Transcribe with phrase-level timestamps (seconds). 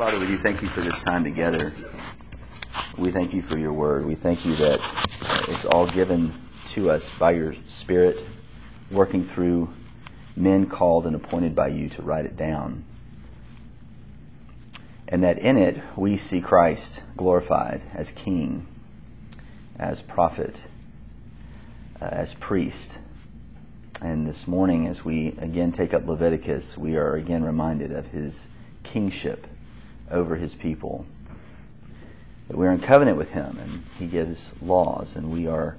[0.00, 1.74] Father, we do thank you for this time together.
[2.96, 4.06] We thank you for your word.
[4.06, 4.80] We thank you that
[5.46, 6.32] it's all given
[6.70, 8.24] to us by your Spirit,
[8.90, 9.68] working through
[10.34, 12.86] men called and appointed by you to write it down.
[15.06, 18.66] And that in it we see Christ glorified as King,
[19.78, 20.56] as prophet,
[22.00, 22.96] uh, as priest.
[24.00, 28.46] And this morning, as we again take up Leviticus, we are again reminded of his
[28.82, 29.46] kingship
[30.10, 31.06] over his people.
[32.48, 35.76] That we're in covenant with him and he gives laws and we are,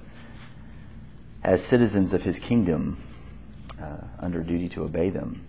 [1.42, 3.02] as citizens of his kingdom,
[3.80, 5.46] uh, under duty to obey them.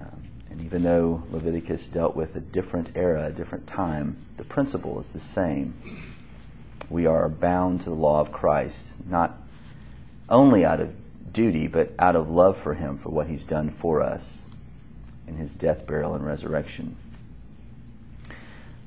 [0.00, 5.00] Um, and even though Leviticus dealt with a different era, a different time, the principle
[5.00, 5.74] is the same.
[6.90, 9.36] We are bound to the law of Christ, not
[10.28, 10.90] only out of
[11.32, 14.24] duty, but out of love for him, for what he's done for us
[15.26, 16.96] in his death, burial, and resurrection.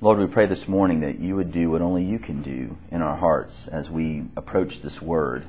[0.04, 3.04] Lord, we pray this morning that you would do what only you can do in
[3.04, 5.46] our hearts as we approach this word,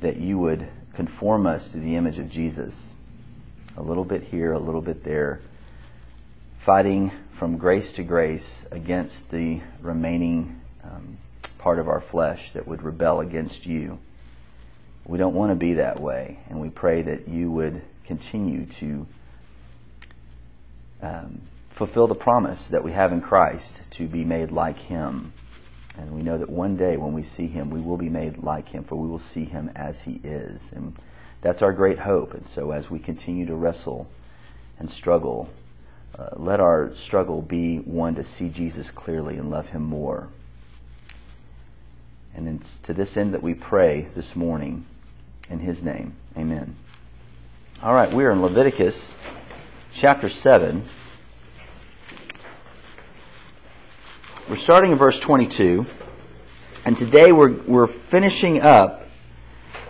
[0.00, 2.74] that you would conform us to the image of Jesus,
[3.76, 5.42] a little bit here, a little bit there,
[6.64, 11.16] fighting from grace to grace against the remaining um,
[11.58, 14.00] part of our flesh that would rebel against you.
[15.04, 19.06] We don't want to be that way, and we pray that you would continue to
[21.00, 21.42] um,
[21.76, 25.32] fulfill the promise that we have in Christ to be made like Him.
[25.96, 28.68] And we know that one day when we see Him, we will be made like
[28.68, 30.60] Him, for we will see Him as He is.
[30.74, 30.96] And
[31.42, 32.34] that's our great hope.
[32.34, 34.08] And so as we continue to wrestle
[34.78, 35.48] and struggle,
[36.18, 40.28] uh, let our struggle be one to see Jesus clearly and love Him more.
[42.34, 44.86] And it's to this end that we pray this morning
[45.50, 46.16] in His name.
[46.36, 46.76] Amen.
[47.82, 49.12] All right, we are in Leviticus
[49.92, 50.86] chapter 7.
[54.48, 55.84] We're starting in verse 22,
[56.84, 59.02] and today we're, we're finishing up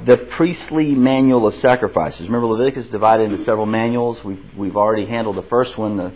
[0.02, 2.22] the priestly manual of sacrifices.
[2.22, 4.24] Remember, Leviticus is divided into several manuals.
[4.24, 6.12] We've, we've already handled the first one, the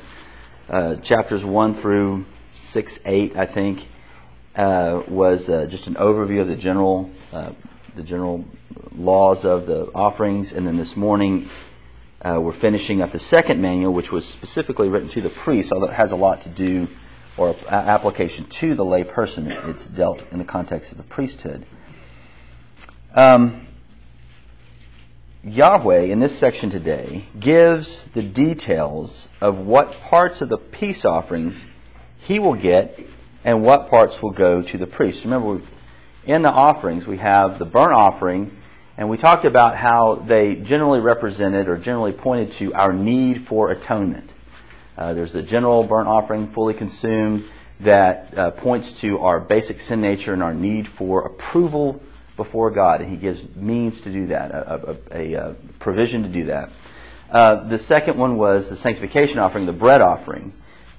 [0.70, 2.24] uh, chapters 1 through
[2.62, 3.86] 6, 8, I think,
[4.56, 7.52] uh, was uh, just an overview of the general, uh,
[7.94, 8.46] the general
[8.96, 10.52] laws of the offerings.
[10.52, 11.50] And then this morning,
[12.22, 15.88] uh, we're finishing up the second manual, which was specifically written to the priests, although
[15.88, 16.88] it has a lot to do
[17.40, 19.50] or application to the lay person.
[19.50, 21.64] It's dealt in the context of the priesthood.
[23.14, 23.66] Um,
[25.42, 31.56] Yahweh, in this section today, gives the details of what parts of the peace offerings
[32.18, 33.00] he will get
[33.42, 35.24] and what parts will go to the priest.
[35.24, 35.62] Remember,
[36.26, 38.54] in the offerings, we have the burnt offering,
[38.98, 43.70] and we talked about how they generally represented or generally pointed to our need for
[43.70, 44.28] atonement.
[44.96, 47.44] Uh, there's the general burnt offering, fully consumed,
[47.80, 52.02] that uh, points to our basic sin nature and our need for approval
[52.36, 53.00] before God.
[53.00, 56.70] And He gives means to do that, a, a, a provision to do that.
[57.30, 60.52] Uh, the second one was the sanctification offering, the bread offering,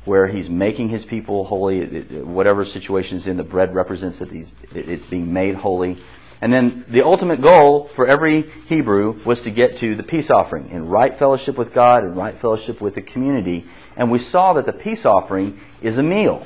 [0.06, 2.02] where He's making His people holy.
[2.22, 6.02] Whatever situation is in, the bread represents that it's being made holy.
[6.42, 10.72] And then the ultimate goal for every Hebrew was to get to the peace offering
[10.72, 13.66] in right fellowship with God and right fellowship with the community.
[13.96, 16.46] And we saw that the peace offering is a meal.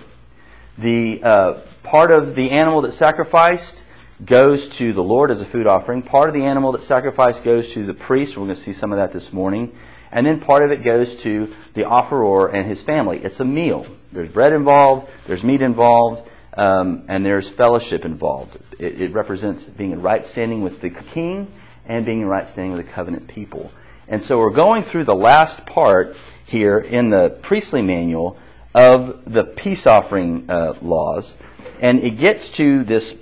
[0.78, 3.81] The uh, part of the animal that's sacrificed
[4.23, 6.01] goes to the Lord as a food offering.
[6.01, 8.38] Part of the animal that's sacrificed goes to the priest.
[8.38, 9.75] We're going to see some of that this morning.
[10.11, 13.19] And then part of it goes to the offerer and his family.
[13.23, 13.85] It's a meal.
[14.12, 16.23] There's bread involved, there's meat involved,
[16.57, 18.57] um, and there's fellowship involved.
[18.79, 21.51] It, it, represents being in right standing with the king
[21.85, 23.72] and being in right standing with the covenant people.
[24.07, 28.38] And so we're going through the last part here in the priestly manual
[28.73, 31.33] of the peace offering uh, laws,
[31.79, 33.13] and it gets to this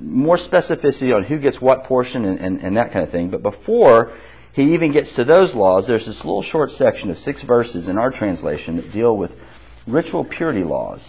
[0.00, 3.30] more specificity on who gets what portion and, and, and that kind of thing.
[3.30, 4.12] But before
[4.52, 7.98] he even gets to those laws, there's this little short section of six verses in
[7.98, 9.32] our translation that deal with
[9.86, 11.04] ritual purity laws.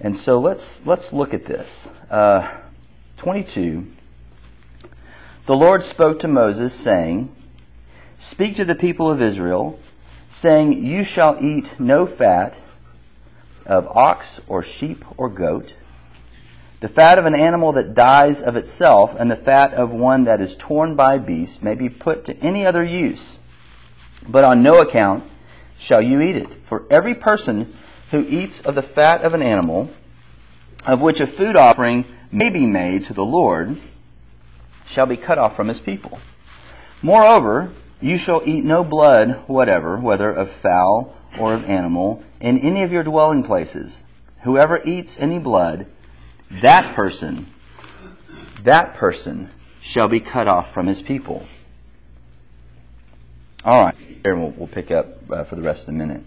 [0.00, 1.68] And so let's let's look at this.
[2.10, 2.58] Uh,
[3.22, 3.86] 22.
[5.46, 7.34] The Lord spoke to Moses, saying,
[8.28, 9.78] Speak to the people of Israel,
[10.30, 12.54] saying, You shall eat no fat
[13.66, 15.72] of ox or sheep or goat,
[16.80, 20.40] the fat of an animal that dies of itself, and the fat of one that
[20.40, 23.22] is torn by beasts may be put to any other use.
[24.26, 25.24] But on no account
[25.78, 26.48] shall you eat it.
[26.68, 27.76] For every person
[28.10, 29.90] who eats of the fat of an animal,
[30.84, 33.80] of which a food offering may be made to the Lord,
[34.86, 36.18] shall be cut off from his people.
[37.00, 42.82] Moreover, you shall eat no blood whatever, whether of fowl or of animal in any
[42.82, 44.02] of your dwelling places.
[44.42, 45.86] Whoever eats any blood,
[46.62, 47.46] that person,
[48.64, 49.50] that person
[49.80, 51.46] shall be cut off from his people.
[53.64, 53.94] All right,
[54.24, 56.22] and we'll, we'll pick up uh, for the rest of the minute.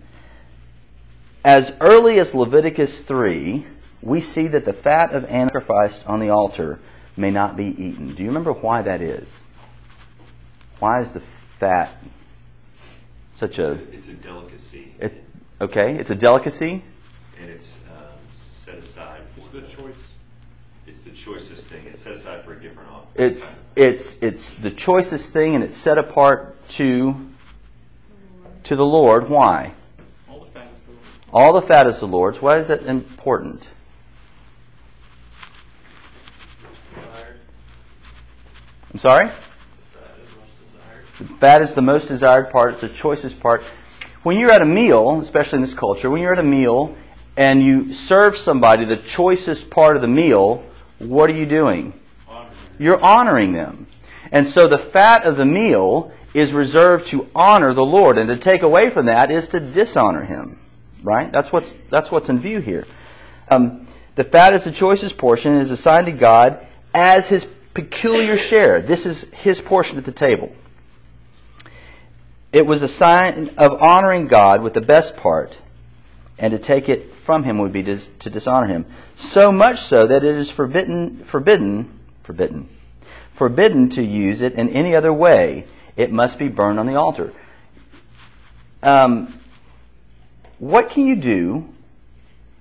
[1.44, 3.68] As early as Leviticus 3,
[4.02, 6.80] we see that the fat of animal sacrificed on the altar
[7.18, 8.16] may not be eaten.
[8.16, 9.28] Do you remember why that is?
[10.80, 11.22] Why is the
[11.66, 11.98] fat
[13.38, 13.72] such a.
[13.72, 14.94] It's a delicacy.
[15.00, 15.24] It,
[15.60, 16.84] okay, it's a delicacy.
[17.40, 18.18] And it's um,
[18.66, 19.96] set aside for the choice.
[20.88, 21.86] It's the choicest thing.
[21.88, 23.32] It's set aside for a different offering.
[23.32, 27.16] It's it's it's the choicest thing, and it's set apart to
[28.66, 29.30] to the Lord.
[29.30, 29.74] Why?
[30.30, 31.08] All the fat is the Lord.
[31.34, 32.42] All the fat is the Lord's.
[32.42, 33.64] Why is that important?
[38.94, 39.28] I'm sorry.
[39.28, 39.34] The
[40.00, 41.05] fat is most desired.
[41.05, 41.05] The
[41.40, 42.74] fat is the most desired part.
[42.74, 43.64] It's the choicest part.
[44.24, 46.96] When you're at a meal, especially in this culture, when you're at a meal
[47.38, 50.64] and you serve somebody the choicest part of the meal,
[51.00, 51.94] what are you doing?
[52.28, 52.52] Honor.
[52.80, 53.88] You're honoring them.
[54.32, 58.38] And so the fat of the meal is reserved to honor the Lord, and to
[58.38, 60.60] take away from that is to dishonor Him.
[61.02, 61.32] Right?
[61.32, 62.86] That's what's that's what's in view here.
[63.50, 68.38] Um, the fat is the choicest portion and is assigned to God as His peculiar
[68.38, 68.82] share.
[68.82, 70.52] This is His portion at the table.
[72.52, 75.56] It was a sign of honoring God with the best part,
[76.38, 78.86] and to take it from Him would be to, dishonor Him.
[79.18, 82.70] So much so that it is forbidden, forbidden, forbidden,
[83.36, 85.68] forbidden to use it in any other way.
[85.98, 87.34] It must be burned on the altar.
[88.84, 89.40] Um,
[90.60, 91.70] what can you do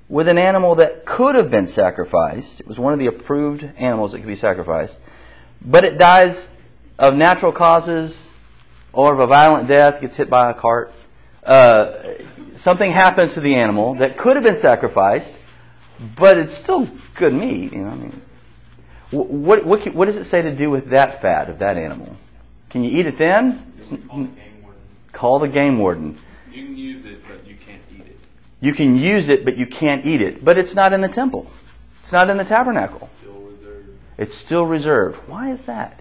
[0.08, 2.60] with an animal that could have been sacrificed?
[2.60, 4.94] It was one of the approved animals that could be sacrificed,
[5.60, 6.36] but it dies
[6.98, 8.14] of natural causes
[8.94, 10.92] or of a violent death, gets hit by a cart.
[11.42, 12.14] Uh,
[12.56, 15.32] something happens to the animal that could have been sacrificed,
[16.16, 17.72] but it's still good meat.
[17.72, 18.22] You know, I mean,
[19.10, 22.16] what, what, what does it say to do with that fat of that animal?
[22.70, 23.72] Can you eat it then?
[24.08, 24.82] Call the game warden.
[25.12, 26.18] Call the game warden.
[26.50, 28.18] You can use it, but you can't eat it.
[28.60, 30.44] You can use it, but you can't eat it.
[30.44, 31.50] But it's not in the temple.
[32.02, 33.10] It's not in the tabernacle.
[33.20, 33.88] Still reserved.
[34.18, 35.18] It's still reserved.
[35.28, 36.00] Why is that?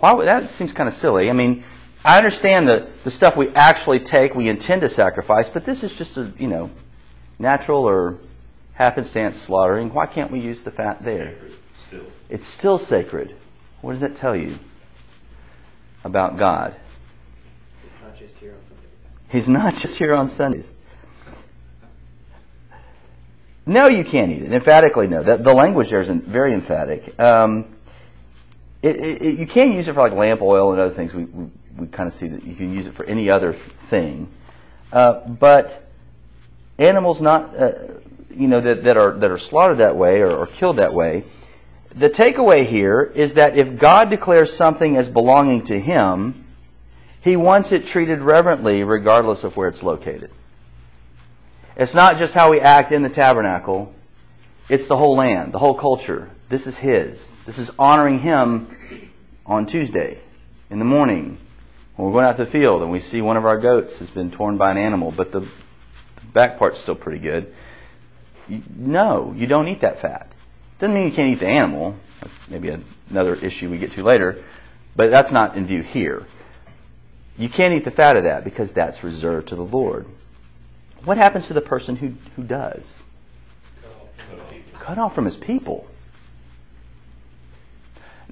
[0.00, 1.28] Why would, that seems kind of silly.
[1.28, 1.64] I mean,
[2.04, 5.92] I understand the, the stuff we actually take, we intend to sacrifice, but this is
[5.92, 6.70] just a, you know,
[7.38, 8.18] natural or
[8.74, 9.92] happenstance slaughtering.
[9.92, 11.36] Why can't we use the fat there?
[11.88, 12.04] Still.
[12.28, 13.34] It's still sacred.
[13.80, 14.58] What does that tell you
[16.04, 16.76] about God?
[17.84, 19.22] It's not just here on Sundays.
[19.28, 20.70] He's not just here on Sundays.
[23.66, 24.52] No, you can't eat it.
[24.52, 25.22] Emphatically, no.
[25.22, 27.18] That, the language there is very emphatic.
[27.20, 27.76] Um,
[28.82, 31.12] it, it, you can use it for like lamp oil and other things.
[31.12, 33.58] We, we, we kind of see that you can use it for any other
[33.90, 34.28] thing.
[34.92, 35.88] Uh, but
[36.78, 37.72] animals not, uh,
[38.30, 41.24] you know, that, that are that are slaughtered that way or, or killed that way.
[41.94, 46.46] The takeaway here is that if God declares something as belonging to Him,
[47.20, 50.30] He wants it treated reverently, regardless of where it's located.
[51.76, 53.94] It's not just how we act in the tabernacle.
[54.68, 56.30] It's the whole land, the whole culture.
[56.48, 57.18] This is His.
[57.48, 59.10] This is honoring Him
[59.46, 60.20] on Tuesday
[60.68, 61.38] in the morning
[61.96, 64.10] when we're going out to the field and we see one of our goats has
[64.10, 67.54] been torn by an animal, but the, the back part's still pretty good.
[68.48, 70.30] You, no, you don't eat that fat.
[70.78, 71.94] Doesn't mean you can't eat the animal.
[72.20, 72.76] That's maybe
[73.08, 74.44] another issue we get to later,
[74.94, 76.26] but that's not in view here.
[77.38, 80.04] You can't eat the fat of that because that's reserved to the Lord.
[81.02, 82.84] What happens to the person who, who does?
[84.80, 85.86] Cut off from his people.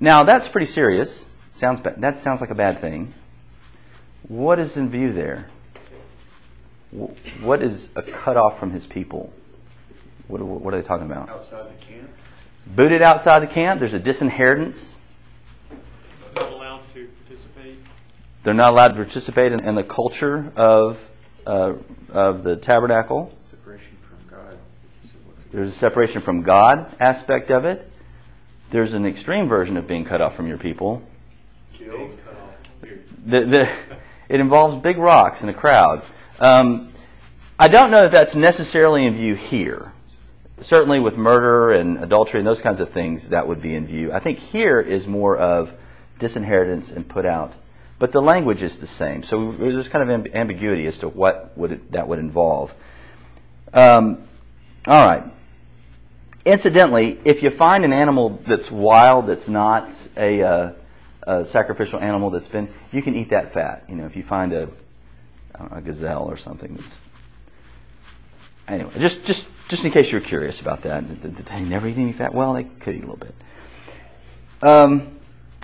[0.01, 1.11] Now that's pretty serious.
[1.59, 3.15] Sounds ba- that sounds like a bad thing.
[4.29, 5.49] What is in view there?
[7.41, 9.33] What is a cut off from his people?
[10.29, 11.29] What, what are they talking about?
[11.29, 12.11] Outside the camp?
[12.67, 13.81] Booted outside the camp.
[13.81, 14.95] There's a disinheritance.
[16.35, 17.79] Not allowed to participate.
[18.45, 20.99] They're not allowed to participate in, in the culture of
[21.47, 21.75] uh,
[22.11, 23.33] of the tabernacle.
[23.51, 24.59] Separation from God.
[25.03, 27.89] It's just what's- There's a separation from God aspect of it.
[28.71, 31.03] There's an extreme version of being cut off from your people.
[31.75, 32.19] Killed?
[32.25, 32.51] Cut off.
[33.27, 33.69] The, the,
[34.29, 36.05] it involves big rocks and a crowd.
[36.39, 36.93] Um,
[37.59, 39.93] I don't know if that's necessarily in view here.
[40.63, 44.13] Certainly with murder and adultery and those kinds of things, that would be in view.
[44.13, 45.73] I think here is more of
[46.21, 47.53] disinheritance and put out.
[47.99, 49.23] But the language is the same.
[49.23, 52.73] So there's kind of amb- ambiguity as to what would it, that would involve.
[53.73, 54.29] Um,
[54.87, 55.25] all right.
[56.47, 60.73] Incidentally, if you find an animal that's wild, that's not a, uh,
[61.27, 63.85] a sacrificial animal that's been, you can eat that fat.
[63.89, 64.69] You know, if you find a,
[65.73, 66.77] a gazelle or something.
[66.77, 67.01] That's
[68.69, 72.13] anyway, just just just in case you're curious about that, did they never eat any
[72.13, 72.33] fat?
[72.33, 73.35] Well, they could eat a little bit.
[74.63, 75.19] Um,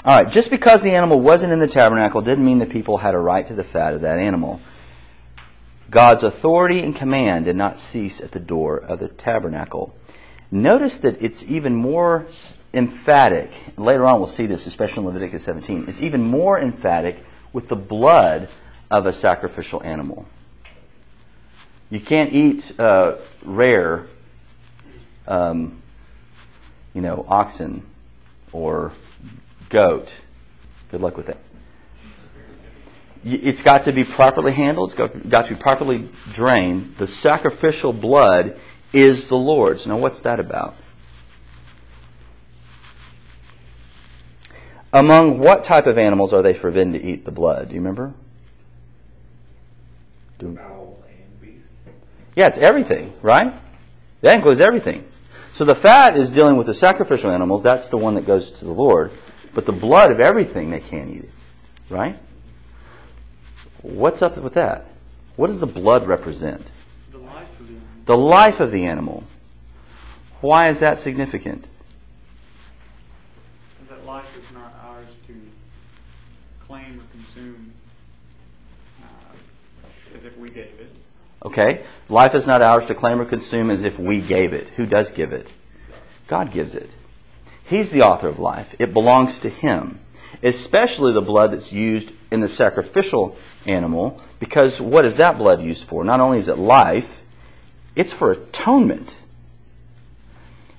[0.04, 3.14] all right, just because the animal wasn't in the tabernacle didn't mean the people had
[3.14, 4.60] a right to the fat of that animal.
[5.88, 9.94] God's authority and command did not cease at the door of the tabernacle.
[10.52, 12.26] Notice that it's even more
[12.74, 13.50] emphatic.
[13.78, 15.86] Later on, we'll see this, especially in Leviticus 17.
[15.88, 18.50] It's even more emphatic with the blood
[18.90, 20.26] of a sacrificial animal.
[21.88, 24.08] You can't eat uh, rare,
[25.26, 25.82] um,
[26.92, 27.86] you know, oxen
[28.52, 28.92] or
[29.70, 30.08] goat.
[30.90, 31.38] Good luck with that.
[33.24, 34.90] It's got to be properly handled.
[34.90, 36.96] It's got, got to be properly drained.
[36.98, 38.60] The sacrificial blood
[38.92, 39.86] is the Lord's.
[39.86, 40.76] Now, what's that about?
[44.92, 47.68] Among what type of animals are they forbidden to eat the blood?
[47.68, 48.12] Do you remember?
[50.38, 51.64] Do, Fowl and beast.
[52.36, 53.54] yeah, it's everything, right?
[54.20, 55.06] That includes everything.
[55.54, 57.62] So the fat is dealing with the sacrificial animals.
[57.62, 59.12] That's the one that goes to the Lord.
[59.54, 61.30] But the blood of everything, they can't eat it,
[61.90, 62.18] right?
[63.82, 64.86] What's up with that?
[65.36, 66.66] What does the blood represent?
[68.06, 69.14] The life of the animal.
[69.14, 69.26] The life of the animal.
[70.42, 71.66] Why is that significant?
[73.88, 75.34] That life is not ours to
[76.66, 77.72] claim or consume
[79.00, 80.96] uh, as if we gave it.
[81.44, 81.86] Okay?
[82.08, 84.66] Life is not ours to claim or consume as if we gave it.
[84.76, 85.48] Who does give it?
[86.26, 86.90] God gives it.
[87.64, 88.66] He's the author of life.
[88.80, 90.00] It belongs to Him.
[90.42, 95.84] Especially the blood that's used in the sacrificial animal, because what is that blood used
[95.84, 96.02] for?
[96.02, 97.06] Not only is it life,
[97.94, 99.14] it's for atonement.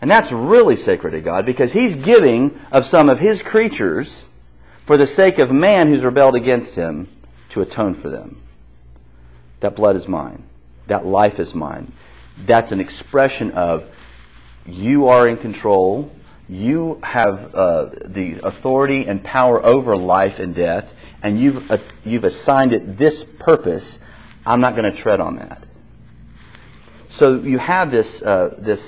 [0.01, 4.23] And that's really sacred to God because He's giving of some of His creatures
[4.85, 7.07] for the sake of man who's rebelled against Him
[7.51, 8.41] to atone for them.
[9.61, 10.43] That blood is mine.
[10.87, 11.93] That life is mine.
[12.45, 13.85] That's an expression of
[14.65, 16.11] you are in control.
[16.49, 20.89] You have uh, the authority and power over life and death,
[21.21, 23.99] and you've uh, you've assigned it this purpose.
[24.45, 25.63] I'm not going to tread on that.
[27.17, 28.81] So you have this uh, this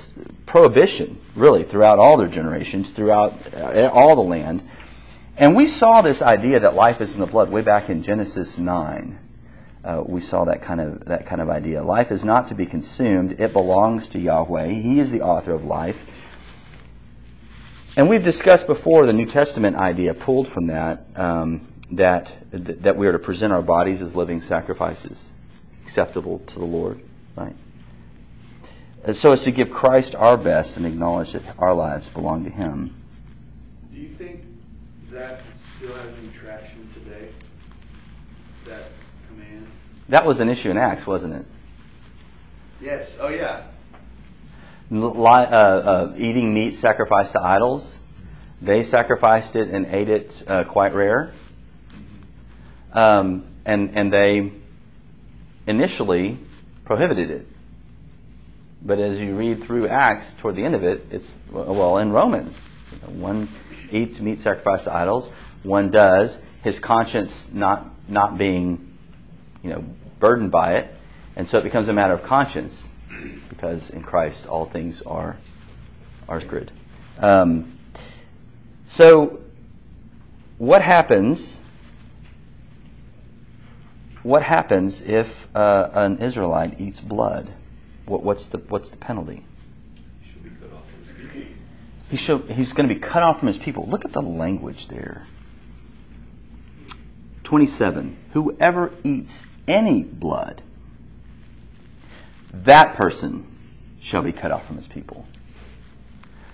[0.47, 4.67] prohibition really throughout all their generations, throughout uh, all the land,
[5.37, 8.57] and we saw this idea that life is in the blood way back in Genesis
[8.57, 9.19] nine.
[9.83, 11.83] Uh, we saw that kind of that kind of idea.
[11.83, 14.69] Life is not to be consumed; it belongs to Yahweh.
[14.69, 15.97] He is the author of life.
[17.95, 23.05] And we've discussed before the New Testament idea pulled from that um, that that we
[23.05, 25.15] are to present our bodies as living sacrifices,
[25.83, 27.01] acceptable to the Lord,
[27.35, 27.55] right?
[29.05, 32.49] And so as to give Christ our best and acknowledge that our lives belong to
[32.49, 32.95] Him.
[33.93, 34.41] Do you think
[35.11, 35.41] that
[35.77, 37.29] still has any traction today?
[38.65, 38.89] That
[39.29, 39.67] command?
[40.09, 41.45] That was an issue in Acts, wasn't it?
[42.81, 43.07] Yes.
[43.19, 43.67] Oh yeah.
[44.89, 47.87] Li- uh, uh, eating meat sacrificed to idols.
[48.59, 51.33] They sacrificed it and ate it uh, quite rare.
[52.91, 54.51] Um, and, and they
[55.67, 56.39] initially
[56.85, 57.47] prohibited it.
[58.85, 62.53] But as you read through Acts, toward the end of it, it's, well, in Romans,
[62.91, 63.49] you know, one
[63.91, 65.27] eats meat sacrificed to idols,
[65.63, 68.95] one does, his conscience not, not being,
[69.63, 69.83] you know,
[70.19, 70.93] burdened by it,
[71.35, 72.75] and so it becomes a matter of conscience,
[73.49, 75.37] because in Christ all things are,
[76.29, 76.71] are good.
[77.17, 77.79] Um,
[78.87, 79.39] so,
[80.59, 81.57] what happens?
[84.21, 87.51] What happens if uh, an Israelite eats blood?
[88.05, 89.45] What, what's the what's the penalty?
[90.31, 91.53] Should be cut off from his people.
[92.09, 93.87] He show, he's going to be cut off from his people.
[93.87, 95.27] Look at the language there.
[97.43, 98.17] 27.
[98.33, 99.33] Whoever eats
[99.67, 100.61] any blood,
[102.53, 103.45] that person
[104.01, 105.25] shall be cut off from his people.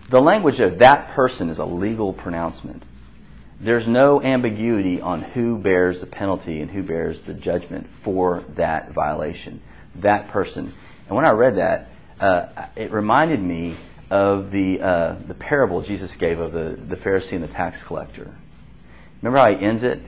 [0.09, 2.83] The language of that person is a legal pronouncement.
[3.61, 8.91] There's no ambiguity on who bears the penalty and who bears the judgment for that
[8.91, 9.61] violation.
[9.95, 10.73] That person.
[11.11, 11.89] And when I read that,
[12.21, 13.75] uh, it reminded me
[14.09, 18.33] of the uh, the parable Jesus gave of the, the Pharisee and the tax collector.
[19.21, 20.01] Remember how he ends it?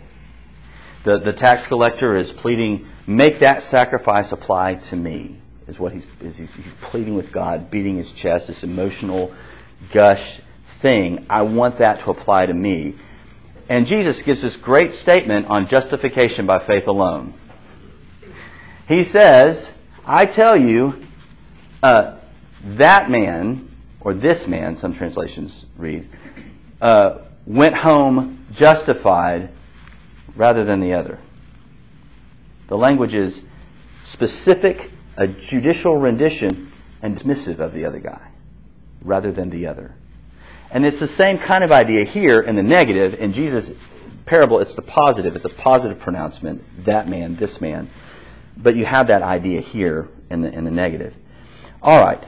[1.03, 6.05] The the tax collector is pleading, "Make that sacrifice apply to me." Is what he's
[6.21, 9.35] is he's, he's pleading with God, beating his chest, this emotional
[9.91, 10.39] gush
[10.81, 11.25] thing.
[11.29, 12.95] I want that to apply to me.
[13.67, 17.33] And Jesus gives this great statement on justification by faith alone.
[18.87, 19.67] He says,
[20.05, 21.05] I tell you,
[21.81, 22.17] uh,
[22.63, 23.69] that man,
[24.01, 26.09] or this man, some translations read,
[26.81, 29.49] uh, went home justified
[30.35, 31.19] rather than the other.
[32.67, 33.41] The language is
[34.05, 38.29] specific, a judicial rendition, and dismissive of the other guy
[39.01, 39.93] rather than the other.
[40.71, 43.13] And it's the same kind of idea here in the negative.
[43.15, 43.69] In Jesus'
[44.25, 45.35] parable, it's the positive.
[45.35, 46.63] It's a positive pronouncement.
[46.85, 47.89] That man, this man.
[48.57, 51.13] But you have that idea here in the, in the negative.
[51.81, 52.23] All right.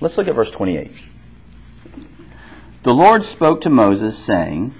[0.00, 0.90] Let's look at verse 28.
[2.82, 4.74] The Lord spoke to Moses, saying,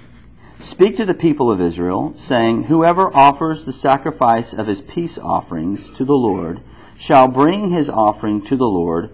[0.59, 5.89] Speak to the people of Israel, saying, Whoever offers the sacrifice of his peace offerings
[5.97, 6.61] to the Lord
[6.97, 9.09] shall bring his offering to the Lord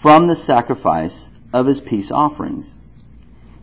[0.00, 2.74] from the sacrifice of his peace offerings.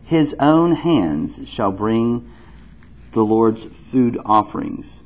[0.04, 2.32] His own hands shall bring
[3.12, 5.00] the Lord's food offerings.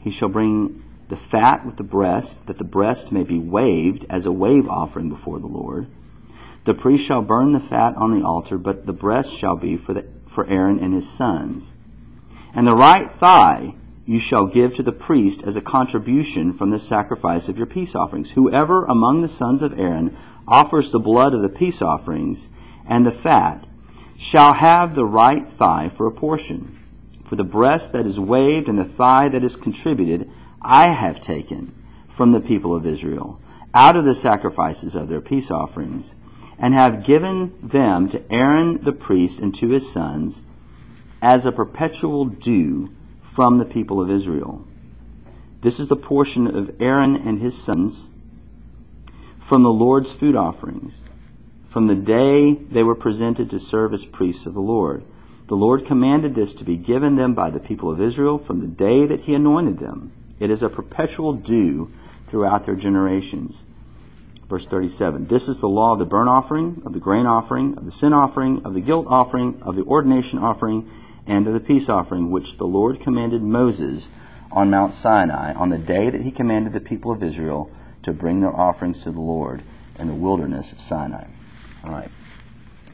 [0.00, 4.24] He shall bring the fat with the breast, that the breast may be waved as
[4.24, 5.88] a wave offering before the Lord.
[6.64, 9.92] The priest shall burn the fat on the altar, but the breast shall be for,
[9.92, 11.72] the, for Aaron and his sons.
[12.54, 13.74] And the right thigh
[14.06, 17.94] you shall give to the priest as a contribution from the sacrifice of your peace
[17.94, 18.30] offerings.
[18.30, 22.48] Whoever among the sons of Aaron offers the blood of the peace offerings
[22.86, 23.66] and the fat
[24.16, 26.78] shall have the right thigh for a portion.
[27.28, 30.30] For the breast that is waved and the thigh that is contributed,
[30.62, 31.74] I have taken
[32.16, 33.40] from the people of Israel
[33.72, 36.14] out of the sacrifices of their peace offerings,
[36.58, 40.42] and have given them to Aaron the priest and to his sons
[41.22, 42.90] as a perpetual due
[43.34, 44.66] from the people of Israel.
[45.62, 48.08] This is the portion of Aaron and his sons
[49.46, 50.94] from the Lord's food offerings,
[51.70, 55.02] from the day they were presented to serve as priests of the Lord.
[55.46, 58.66] The Lord commanded this to be given them by the people of Israel from the
[58.66, 60.12] day that he anointed them.
[60.40, 61.92] It is a perpetual due
[62.26, 63.62] throughout their generations.
[64.48, 67.84] Verse 37 This is the law of the burnt offering, of the grain offering, of
[67.84, 70.90] the sin offering, of the guilt offering, of the ordination offering,
[71.26, 74.08] and of the peace offering, which the Lord commanded Moses
[74.50, 77.70] on Mount Sinai on the day that he commanded the people of Israel
[78.02, 79.62] to bring their offerings to the Lord
[79.98, 81.26] in the wilderness of Sinai.
[81.84, 82.10] All right.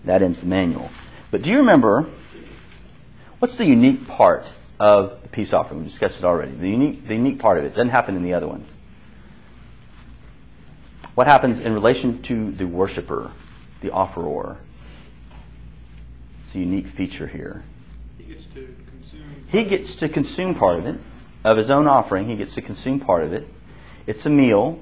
[0.04, 0.90] That ends the manual.
[1.30, 2.10] But do you remember
[3.38, 4.44] what's the unique part
[4.78, 5.82] of the peace offering?
[5.82, 6.52] We discussed it already.
[6.52, 8.68] The unique, the unique part of it doesn't happen in the other ones.
[11.14, 13.32] What happens in relation to the worshiper,
[13.80, 14.58] the offerer?
[16.44, 17.64] It's a unique feature here.
[18.18, 19.44] He gets to consume.
[19.48, 21.00] He gets to consume part of it,
[21.42, 22.28] of his own offering.
[22.28, 23.48] He gets to consume part of it.
[24.06, 24.78] It's a meal.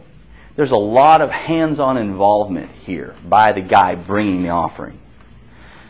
[0.56, 5.00] There's a lot of hands-on involvement here by the guy bringing the offering.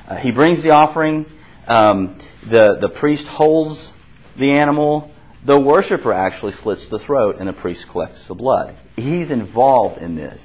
[0.06, 1.24] Uh, he brings the offering.
[1.66, 3.92] Um, the the priest holds
[4.36, 5.10] the animal.
[5.44, 8.76] The worshiper actually slits the throat, and the priest collects the blood.
[8.96, 10.40] He's involved in this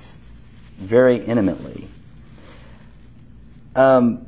[0.78, 1.90] very intimately.
[3.76, 4.28] Um,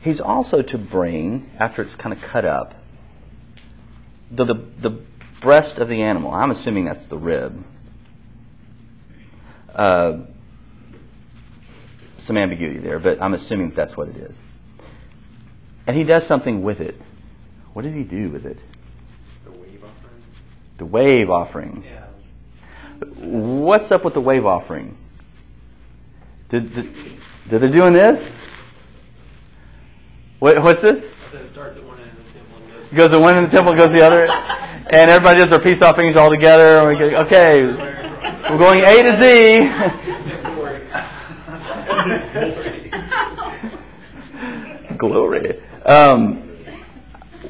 [0.00, 2.74] he's also to bring, after it's kind of cut up,
[4.30, 5.00] the, the, the
[5.40, 6.32] breast of the animal.
[6.32, 7.64] I'm assuming that's the rib.
[9.74, 10.18] Uh,
[12.18, 14.36] some ambiguity there, but I'm assuming that's what it is.
[15.86, 17.00] And he does something with it.
[17.76, 18.56] What does he do with it?
[19.44, 20.22] The wave offering?
[20.78, 21.84] The wave offering.
[21.84, 22.06] Yeah.
[23.18, 24.96] What's up with the wave offering?
[26.48, 26.94] Did, did,
[27.50, 28.32] did they're doing this?
[30.38, 31.02] What, what's this?
[31.30, 32.96] So it starts at one end of the temple and goes.
[32.96, 36.16] Goes to one in the temple, goes the other, and everybody does their peace offerings
[36.16, 36.78] all together.
[36.78, 39.68] And we go, okay, we're going A to Z.
[44.96, 45.60] Glory.
[45.84, 46.45] Um,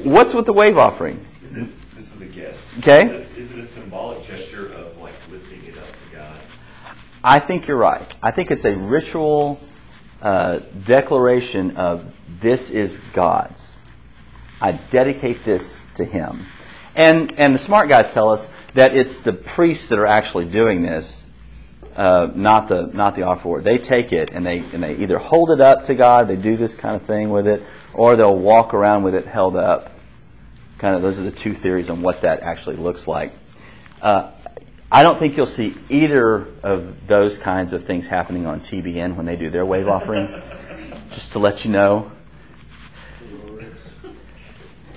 [0.03, 1.25] what's with the wave offering?
[1.43, 2.55] Is it, this is a guess.
[2.79, 3.07] Okay.
[3.07, 6.39] Is, is it a symbolic gesture of like lifting it up to God?
[7.23, 8.13] I think you're right.
[8.21, 9.59] I think it's a ritual
[10.21, 13.61] uh, declaration of this is God's.
[14.59, 15.63] I dedicate this
[15.95, 16.47] to Him.
[16.95, 20.81] And and the smart guys tell us that it's the priests that are actually doing
[20.81, 21.23] this,
[21.97, 23.61] uh, not the not the offerer.
[23.61, 26.55] They take it and they and they either hold it up to God, they do
[26.55, 29.91] this kind of thing with it, or they'll walk around with it held up.
[30.77, 33.33] Kind of those are the two theories on what that actually looks like.
[33.99, 34.31] Uh,
[34.91, 39.25] I don't think you'll see either of those kinds of things happening on TBN when
[39.25, 40.29] they do their wave offerings.
[41.09, 42.11] Just to let you know,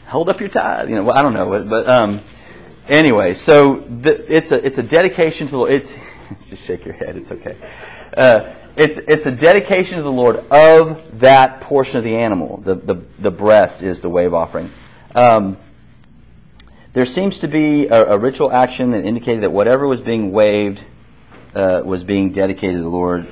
[0.07, 0.91] hold up your tithe.
[0.91, 2.21] You know, well, I don't know, but, but um,
[2.89, 5.73] anyway, so the, it's a it's a dedication to the Lord.
[5.73, 5.91] It's
[6.51, 7.16] just shake your head.
[7.16, 7.57] It's okay.
[8.16, 12.59] Uh, it's it's a dedication to the Lord of that portion of the animal.
[12.59, 14.71] The the the breast is the wave offering.
[15.14, 15.57] Um,
[16.93, 20.81] there seems to be a, a, ritual action that indicated that whatever was being waved
[21.55, 23.29] uh, was being dedicated to the Lord.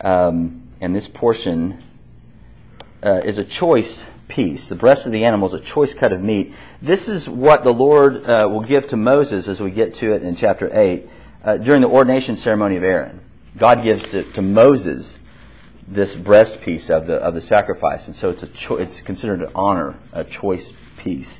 [0.00, 1.82] Um, and this portion
[3.02, 4.68] uh, is a choice piece.
[4.68, 6.54] The breast of the animal is a choice cut of meat.
[6.80, 10.22] This is what the Lord uh, will give to Moses as we get to it
[10.22, 11.08] in chapter 8
[11.42, 13.20] uh, during the ordination ceremony of Aaron.
[13.56, 15.16] God gives to, to, Moses
[15.86, 19.40] this breast piece of the of the sacrifice, and so it's a cho- it's considered
[19.40, 21.32] an honor, a choice piece.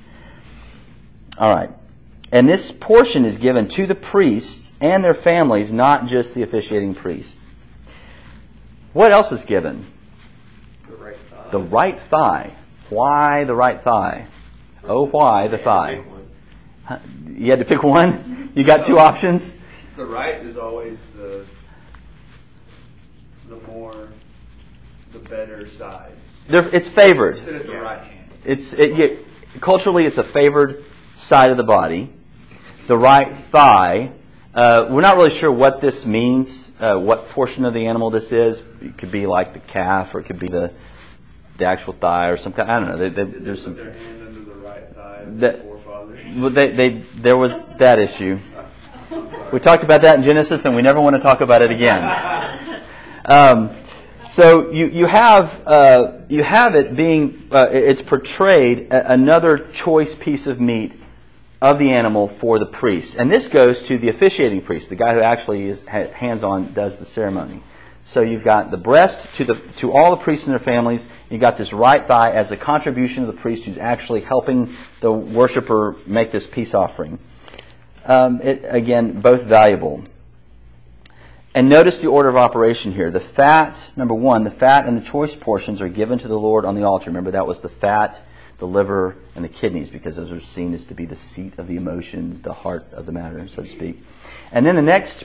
[1.36, 1.70] All right,
[2.32, 6.94] and this portion is given to the priests and their families, not just the officiating
[6.94, 7.36] priest.
[8.92, 9.86] What else is given?
[10.88, 11.50] The right thigh.
[11.50, 12.56] The right thigh.
[12.88, 14.28] Why the right thigh?
[14.82, 16.04] Oh, why the thigh?
[17.26, 18.52] You had to pick one?
[18.54, 19.42] You got two options?
[19.98, 21.44] The right is always the
[23.48, 24.08] the more
[25.12, 26.12] the better side.
[26.48, 27.38] They're, it's favored.
[27.44, 28.30] Sit at the right hand.
[28.44, 29.26] It's it, you-
[29.60, 30.84] culturally it's a favored
[31.16, 32.12] side of the body.
[32.86, 34.12] The right thigh.
[34.54, 36.48] Uh, we're not really sure what this means.
[36.78, 38.62] Uh, what portion of the animal this is?
[38.80, 40.72] It could be like the calf, or it could be the
[41.58, 42.70] the actual thigh, or some kind.
[42.70, 42.98] I don't know.
[42.98, 43.74] They, they, Did they there's put some.
[43.74, 46.36] their hand under the right thigh of That- the forefathers?
[46.36, 48.38] Well, they, they, there was that issue.
[49.52, 52.02] We talked about that in Genesis, and we never want to talk about it again.
[53.24, 53.76] Um,
[54.28, 60.46] so you, you have uh, you have it being uh, it's portrayed another choice piece
[60.46, 60.92] of meat
[61.62, 65.14] of the animal for the priest, and this goes to the officiating priest, the guy
[65.14, 67.62] who actually is hands on does the ceremony.
[68.12, 71.00] So you've got the breast to the to all the priests and their families.
[71.30, 75.10] You've got this right thigh as a contribution of the priest who's actually helping the
[75.10, 77.18] worshiper make this peace offering.
[78.08, 80.02] Um, it, again, both valuable.
[81.54, 83.10] And notice the order of operation here.
[83.10, 86.64] The fat, number one, the fat and the choice portions are given to the Lord
[86.64, 87.10] on the altar.
[87.10, 88.18] Remember, that was the fat,
[88.58, 91.68] the liver, and the kidneys, because those are seen as to be the seat of
[91.68, 94.02] the emotions, the heart of the matter, so to speak.
[94.52, 95.24] And then the next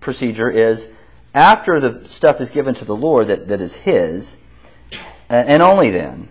[0.00, 0.86] procedure is
[1.34, 4.28] after the stuff is given to the Lord that, that is His,
[5.28, 6.28] and only then,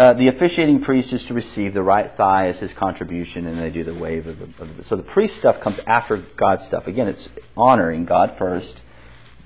[0.00, 3.68] uh, the officiating priest is to receive the right thigh as his contribution, and they
[3.68, 4.84] do the wave of the, of the.
[4.84, 6.86] So the priest stuff comes after God's stuff.
[6.86, 8.80] Again, it's honoring God first.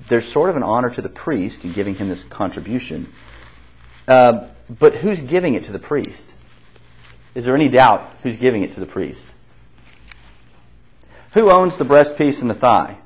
[0.07, 3.11] There's sort of an honor to the priest in giving him this contribution.
[4.07, 6.23] Uh, but who's giving it to the priest?
[7.33, 9.23] Is there any doubt who's giving it to the priest?
[11.33, 12.97] Who owns the breast piece and the thigh?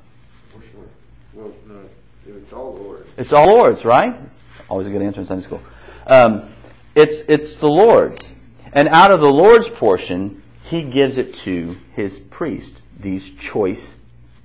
[1.34, 1.90] Well, no,
[2.28, 3.08] it's all Lord.
[3.18, 4.16] It's all Lord's, right?
[4.70, 5.64] Always a good answer in Sunday school.
[6.06, 6.54] Um,
[7.00, 8.22] it's it's the Lord's,
[8.74, 12.74] and out of the Lord's portion, He gives it to His priest.
[13.00, 13.86] These choice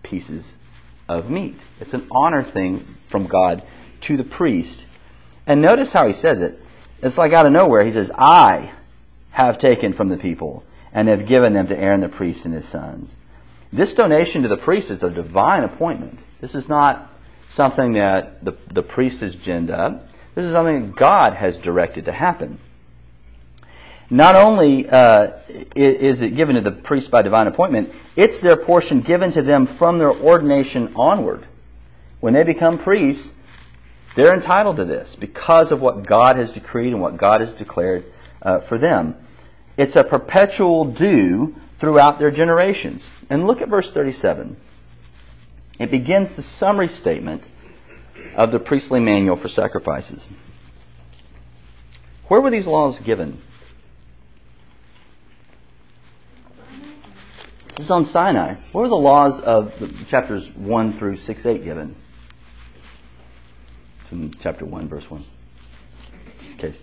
[0.03, 0.45] pieces
[1.09, 1.59] of meat.
[1.81, 3.63] It's an honor thing from God
[4.03, 4.87] to the priest.
[5.47, 6.61] And notice how He says it.
[7.03, 7.85] It's like out of nowhere.
[7.85, 8.73] He says, "I
[9.31, 12.67] have taken from the people and have given them to Aaron the priest and his
[12.67, 13.11] sons."
[13.73, 16.21] This donation to the priest is a divine appointment.
[16.41, 17.11] This is not
[17.49, 20.07] something that the, the priest has ginned up.
[20.35, 22.59] This is something that God has directed to happen.
[24.11, 25.33] Not only uh,
[25.75, 29.67] is it given to the priests by divine appointment, it's their portion given to them
[29.67, 31.47] from their ordination onward.
[32.21, 33.31] When they become priests,
[34.15, 38.05] they're entitled to this because of what God has decreed and what God has declared
[38.43, 39.17] uh, for them.
[39.77, 43.05] It's a perpetual due throughout their generations.
[43.29, 44.57] And look at verse 37.
[45.79, 47.43] It begins the summary statement
[48.37, 50.23] of the priestly manual for sacrifices.
[52.29, 53.41] Where were these laws given?
[57.77, 58.55] This is on Sinai.
[58.73, 61.97] Where were the laws of the chapters 1 through 6 8 given?
[64.03, 65.25] It's in chapter 1, verse 1.
[66.39, 66.83] Just in case.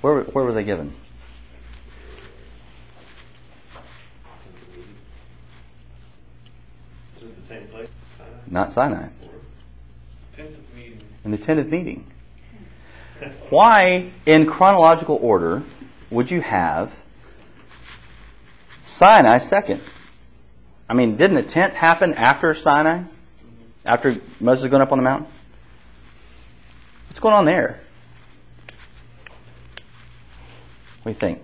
[0.00, 0.92] Where, where were they given?
[7.16, 7.88] Is the same place?
[8.18, 8.32] Sinai?
[8.48, 9.08] Not Sinai.
[11.22, 11.24] Tenth.
[11.24, 12.06] In the tent of meeting.
[13.50, 15.62] Why, in chronological order,
[16.10, 16.90] would you have
[18.86, 19.82] Sinai second?
[20.88, 23.04] I mean, didn't the tent happen after Sinai?
[23.84, 25.28] After Moses going up on the mountain?
[27.08, 27.80] What's going on there?
[31.02, 31.40] What do you think?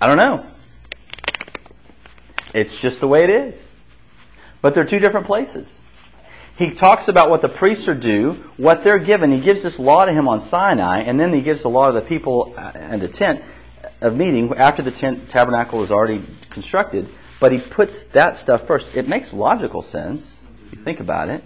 [0.00, 0.55] I don't know.
[2.56, 3.54] It's just the way it is.
[4.62, 5.70] But they're two different places.
[6.56, 9.30] He talks about what the priests are due, what they're given.
[9.30, 12.00] He gives this law to him on Sinai, and then he gives the law to
[12.00, 13.44] the people uh, and the tent
[14.00, 17.10] of meeting after the tent tabernacle is already constructed.
[17.40, 18.86] But he puts that stuff first.
[18.94, 20.38] It makes logical sense.
[20.66, 21.44] If you think about it,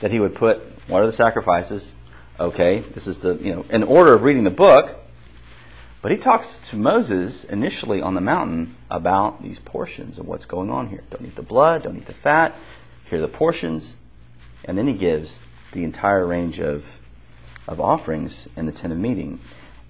[0.00, 1.92] that he would put what are the sacrifices?
[2.40, 4.96] Okay, this is the you know in order of reading the book.
[6.02, 10.68] But he talks to Moses initially on the mountain about these portions and what's going
[10.68, 11.04] on here.
[11.10, 12.56] Don't eat the blood, don't eat the fat.
[13.08, 13.94] Here are the portions.
[14.64, 15.38] And then he gives
[15.72, 16.84] the entire range of,
[17.68, 19.40] of offerings in the tent of meeting.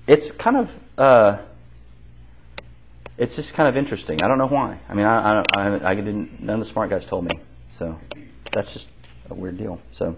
[0.07, 1.39] It's kind of, uh,
[3.17, 4.23] it's just kind of interesting.
[4.23, 4.81] I don't know why.
[4.89, 7.41] I mean, I, I, I, I didn't, none of the smart guys told me.
[7.79, 7.99] So
[8.53, 8.87] that's just
[9.31, 9.81] a weird deal.
[9.93, 10.17] So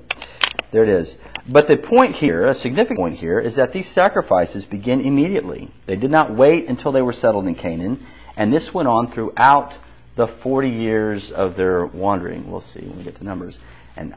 [0.75, 1.17] there it is.
[1.49, 5.71] But the point here, a significant point here, is that these sacrifices begin immediately.
[5.87, 8.05] They did not wait until they were settled in Canaan,
[8.37, 9.73] and this went on throughout
[10.17, 12.51] the 40 years of their wandering.
[12.51, 13.57] We'll see when we get to Numbers.
[13.95, 14.17] And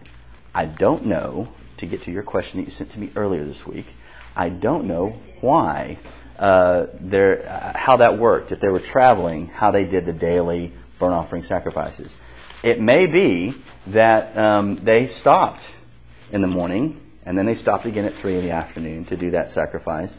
[0.56, 3.64] I don't know, to get to your question that you sent to me earlier this
[3.64, 3.86] week,
[4.36, 6.00] I don't know why,
[6.40, 8.52] uh, uh, how that worked.
[8.52, 12.12] If they were traveling, how they did the daily burnt offering sacrifices.
[12.64, 13.54] It may be
[13.86, 15.62] that um, they stopped
[16.32, 19.32] in the morning and then they stopped again at 3 in the afternoon to do
[19.32, 20.12] that sacrifice.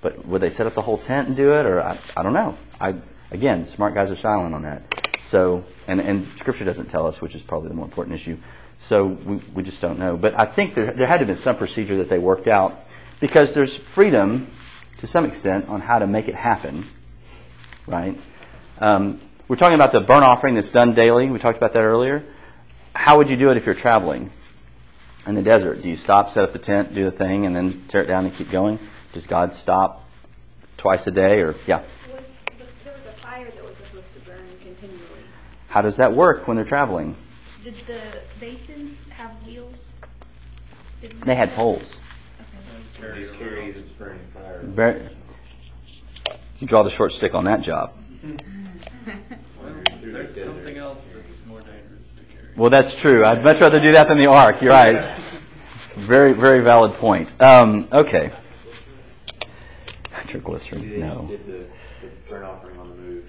[0.00, 2.32] But would they set up the whole tent and do it, or I, I don't
[2.32, 2.56] know.
[2.80, 2.94] I
[3.30, 4.82] again, smart guys are silent on that.
[5.30, 8.38] So, and and Scripture doesn't tell us, which is probably the more important issue.
[8.88, 10.16] So we we just don't know.
[10.16, 12.80] But I think there there had to been some procedure that they worked out
[13.20, 14.50] because there's freedom
[15.00, 16.88] to some extent on how to make it happen,
[17.86, 18.18] right?
[18.78, 21.28] Um, we're talking about the burnt offering that's done daily.
[21.28, 22.24] We talked about that earlier.
[22.94, 24.30] How would you do it if you're traveling?
[25.28, 25.82] In the desert?
[25.82, 28.24] Do you stop, set up the tent, do the thing, and then tear it down
[28.24, 28.78] and keep going?
[29.12, 30.08] Does God stop
[30.78, 31.82] twice a day, or yeah?
[32.10, 32.22] Was,
[32.84, 35.22] there was a fire that was supposed to burn continually.
[35.68, 37.16] How does that work when they're traveling?
[37.62, 39.78] Did the basins have wheels?
[41.02, 41.82] Did They had poles.
[43.14, 45.10] These carries its burning fire.
[46.58, 47.92] You draw the short stick on that job.
[50.02, 52.47] There's something else that's more dangerous to carry.
[52.58, 53.24] Well, that's true.
[53.24, 54.56] I'd much rather do that than the ark.
[54.60, 55.22] You're right.
[55.96, 57.28] Very, very valid point.
[57.40, 58.32] Um, okay.
[60.10, 60.98] Nitroglycerin.
[60.98, 61.26] No.
[61.28, 61.66] did the,
[62.28, 63.24] the offering on the move.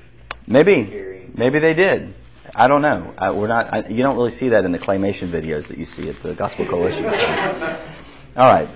[0.48, 2.16] Maybe, maybe they did.
[2.56, 3.14] I don't know.
[3.20, 3.72] I, we're not.
[3.72, 6.34] I, you don't really see that in the claymation videos that you see at the
[6.34, 7.06] Gospel Coalition.
[8.36, 8.70] All right.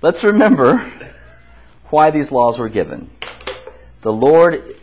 [0.00, 0.90] Let's remember
[1.90, 3.10] why these laws were given.
[4.00, 4.76] The Lord,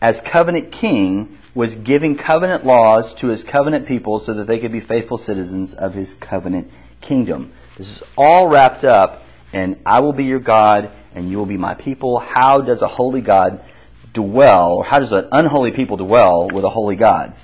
[0.00, 4.72] as covenant king, was giving covenant laws to his covenant people so that they could
[4.72, 7.52] be faithful citizens of his covenant kingdom.
[7.76, 11.58] This is all wrapped up in I will be your God and you will be
[11.58, 12.18] my people.
[12.18, 13.62] How does a holy God
[14.14, 17.34] dwell, or how does an unholy people dwell with a holy God?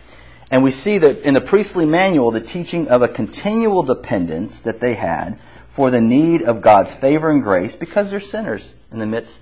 [0.51, 4.81] And we see that in the priestly manual, the teaching of a continual dependence that
[4.81, 5.39] they had
[5.75, 9.41] for the need of God's favor and grace because they're sinners in the midst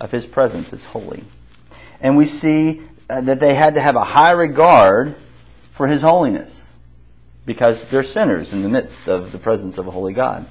[0.00, 0.72] of His presence.
[0.72, 1.24] It's holy.
[2.00, 5.16] And we see uh, that they had to have a high regard
[5.76, 6.54] for His holiness
[7.46, 10.48] because they're sinners in the midst of the presence of a holy God.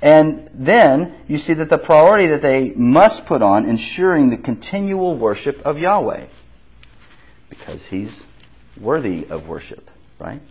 [0.00, 5.16] And then you see that the priority that they must put on ensuring the continual
[5.16, 6.26] worship of Yahweh
[7.48, 8.10] because He's
[8.80, 10.42] worthy of worship, right?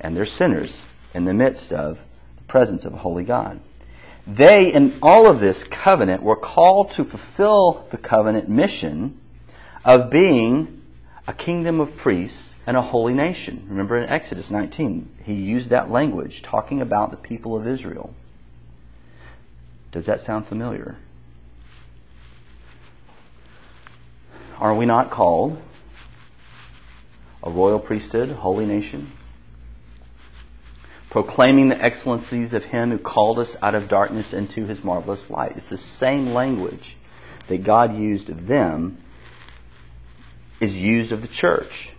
[0.00, 0.70] And they're sinners
[1.14, 1.98] in the midst of
[2.36, 3.60] the presence of a holy God.
[4.26, 9.18] They, in all of this covenant, were called to fulfill the covenant mission
[9.88, 10.82] of being
[11.26, 13.64] a kingdom of priests and a holy nation.
[13.70, 18.12] Remember in Exodus 19, he used that language talking about the people of Israel.
[19.90, 20.98] Does that sound familiar?
[24.58, 25.58] Are we not called
[27.42, 29.10] a royal priesthood, holy nation?
[31.08, 35.56] Proclaiming the excellencies of Him who called us out of darkness into His marvelous light.
[35.56, 36.94] It's the same language
[37.48, 38.98] that God used them
[40.60, 41.90] is used of the church.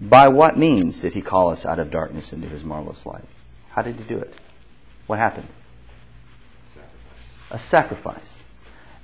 [0.00, 3.24] By what means did He call us out of darkness into His marvelous light?
[3.70, 4.34] How did He do it?
[5.06, 5.48] What happened?
[7.50, 8.20] A sacrifice.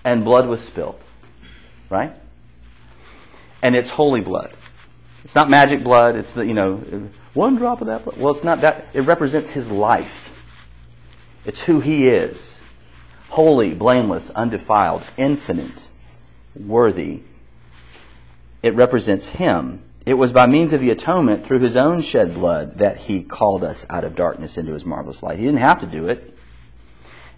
[0.04, 1.00] And blood was spilled.
[1.88, 2.14] Right?
[3.62, 4.54] And it's holy blood.
[5.24, 6.16] It's not magic blood.
[6.16, 8.18] It's the, you know, one drop of that blood.
[8.18, 8.86] Well, it's not that.
[8.94, 10.12] It represents his life.
[11.44, 12.40] It's who he is.
[13.28, 15.78] Holy, blameless, undefiled, infinite,
[16.54, 17.20] worthy.
[18.62, 19.82] It represents him.
[20.06, 23.64] It was by means of the atonement through his own shed blood that he called
[23.64, 25.38] us out of darkness into his marvelous light.
[25.38, 26.36] He didn't have to do it.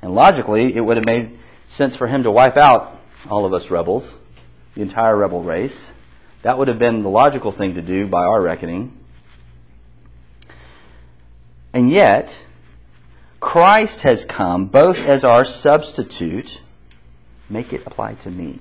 [0.01, 3.70] And logically, it would have made sense for him to wipe out all of us
[3.70, 4.05] rebels,
[4.75, 5.77] the entire rebel race.
[6.42, 8.98] That would have been the logical thing to do by our reckoning.
[11.72, 12.33] And yet,
[13.40, 16.59] Christ has come both as our substitute,
[17.48, 18.61] make it apply to me.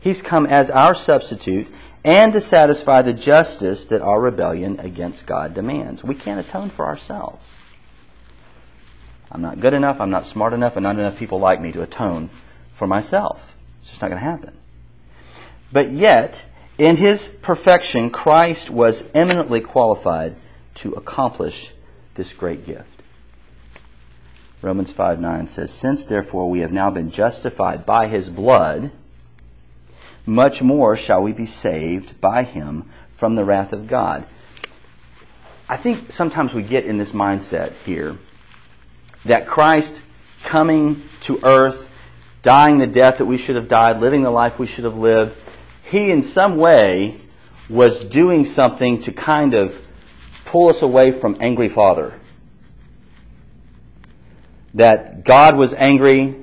[0.00, 1.68] He's come as our substitute
[2.04, 6.04] and to satisfy the justice that our rebellion against God demands.
[6.04, 7.44] We can't atone for ourselves.
[9.30, 11.82] I'm not good enough, I'm not smart enough, and not enough people like me to
[11.82, 12.30] atone
[12.78, 13.38] for myself.
[13.82, 14.56] It's just not going to happen.
[15.70, 16.40] But yet,
[16.78, 20.36] in his perfection, Christ was eminently qualified
[20.76, 21.70] to accomplish
[22.14, 22.88] this great gift.
[24.62, 28.90] Romans 5 9 says, Since therefore we have now been justified by his blood,
[30.28, 34.26] much more shall we be saved by him from the wrath of God.
[35.68, 38.18] I think sometimes we get in this mindset here
[39.24, 39.92] that Christ
[40.44, 41.88] coming to earth,
[42.42, 45.36] dying the death that we should have died, living the life we should have lived,
[45.90, 47.20] he in some way
[47.68, 49.74] was doing something to kind of
[50.44, 52.18] pull us away from angry father.
[54.74, 56.36] That God was angry,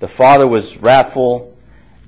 [0.00, 1.56] the father was wrathful,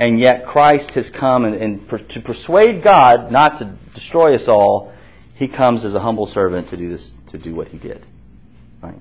[0.00, 4.48] and yet Christ has come and, and per, to persuade God not to destroy us
[4.48, 4.94] all,
[5.34, 8.04] he comes as a humble servant to do this, to do what he did.
[8.80, 8.98] Right?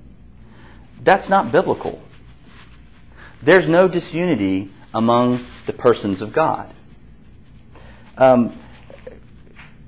[1.02, 2.02] That's not biblical.
[3.42, 6.74] There's no disunity among the persons of God.
[8.18, 8.60] Um,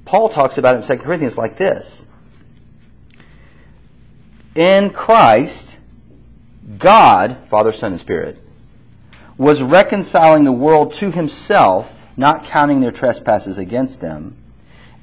[0.07, 2.01] Paul talks about it in 2 Corinthians like this
[4.55, 5.77] In Christ,
[6.79, 8.39] God, Father, Son, and Spirit,
[9.43, 14.37] was reconciling the world to himself, not counting their trespasses against them,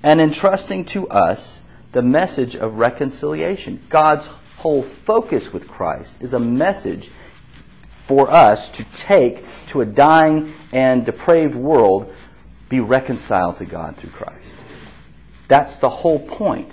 [0.02, 1.60] and entrusting to us
[1.92, 3.86] the message of reconciliation.
[3.90, 4.26] God's
[4.56, 7.12] whole focus with Christ is a message
[8.08, 12.10] for us to take to a dying and depraved world,
[12.70, 14.56] be reconciled to God through Christ.
[15.50, 16.72] That's the whole point.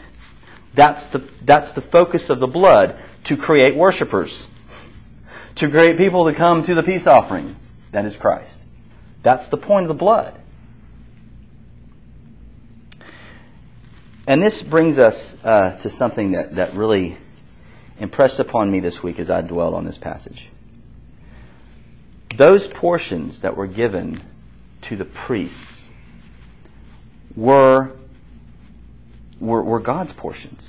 [0.74, 4.40] That's the, that's the focus of the blood, to create worshipers.
[5.56, 7.56] To create people to come to the peace offering.
[7.92, 8.58] That is Christ.
[9.22, 10.38] That's the point of the blood.
[14.26, 17.16] And this brings us uh, to something that, that really
[17.98, 20.48] impressed upon me this week as I dwelled on this passage.
[22.36, 24.22] Those portions that were given
[24.82, 25.64] to the priests
[27.34, 27.92] were,
[29.40, 30.62] were, were God's portions.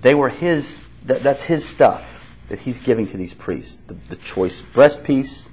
[0.00, 2.02] They were His, that, that's His stuff
[2.48, 3.76] that He's giving to these priests.
[3.86, 5.46] The, the choice breastpiece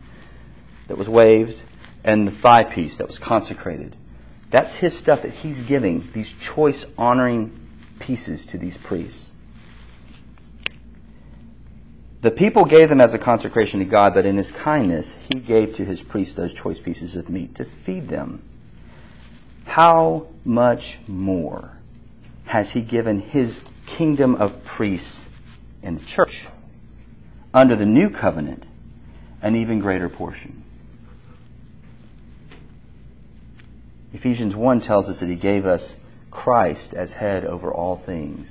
[0.88, 1.62] that was waved
[2.04, 3.96] and the thigh piece that was consecrated.
[4.50, 7.58] That's His stuff that He's giving, these choice honoring
[8.00, 9.26] pieces to these priests.
[12.22, 15.76] The people gave them as a consecration to God, but in his kindness, he gave
[15.78, 18.44] to his priests those choice pieces of meat to feed them.
[19.66, 21.72] How much more
[22.46, 25.20] has he given his kingdom of priests
[25.82, 26.46] in the church
[27.54, 28.66] under the new covenant
[29.42, 30.64] an even greater portion?
[34.14, 35.96] Ephesians 1 tells us that he gave us
[36.30, 38.50] Christ as head over all things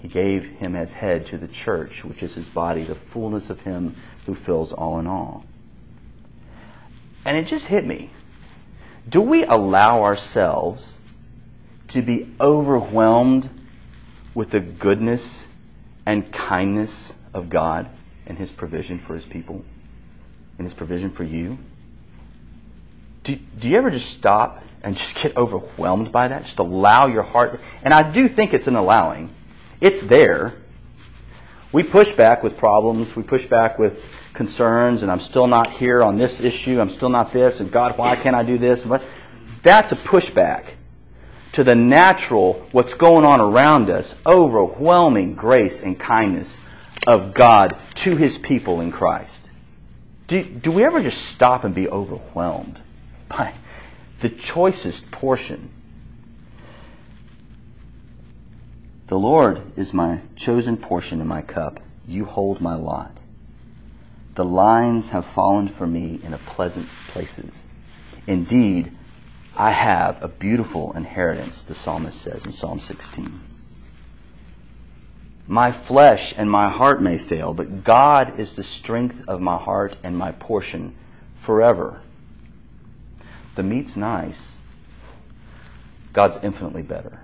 [0.00, 3.60] he gave him as head to the church, which is his body, the fullness of
[3.60, 5.44] him who fills all in all.
[7.24, 8.10] And it just hit me.
[9.08, 10.84] Do we allow ourselves
[11.88, 13.50] to be overwhelmed
[14.34, 15.22] with the goodness
[16.06, 17.88] and kindness of God
[18.26, 19.64] and his provision for his people
[20.58, 21.58] and his provision for you?
[23.24, 26.44] Do, do you ever just stop and just get overwhelmed by that?
[26.44, 27.60] Just allow your heart.
[27.82, 29.34] And I do think it's an allowing.
[29.80, 30.54] It's there.
[31.72, 33.14] We push back with problems.
[33.14, 34.02] We push back with
[34.34, 36.80] concerns, and I'm still not here on this issue.
[36.80, 38.84] I'm still not this, and God, why can't I do this?
[39.62, 40.74] That's a pushback
[41.52, 46.48] to the natural, what's going on around us, overwhelming grace and kindness
[47.06, 49.32] of God to His people in Christ.
[50.26, 52.80] Do, do we ever just stop and be overwhelmed
[53.28, 53.54] by
[54.20, 55.70] the choicest portion
[59.08, 61.80] The Lord is my chosen portion in my cup.
[62.06, 63.16] You hold my lot.
[64.36, 67.50] The lines have fallen for me in a pleasant places.
[68.26, 68.92] Indeed,
[69.56, 73.40] I have a beautiful inheritance, the psalmist says in Psalm 16.
[75.50, 79.96] My flesh and my heart may fail, but God is the strength of my heart
[80.04, 80.94] and my portion
[81.46, 82.02] forever.
[83.56, 84.38] The meat's nice.
[86.12, 87.20] God's infinitely better.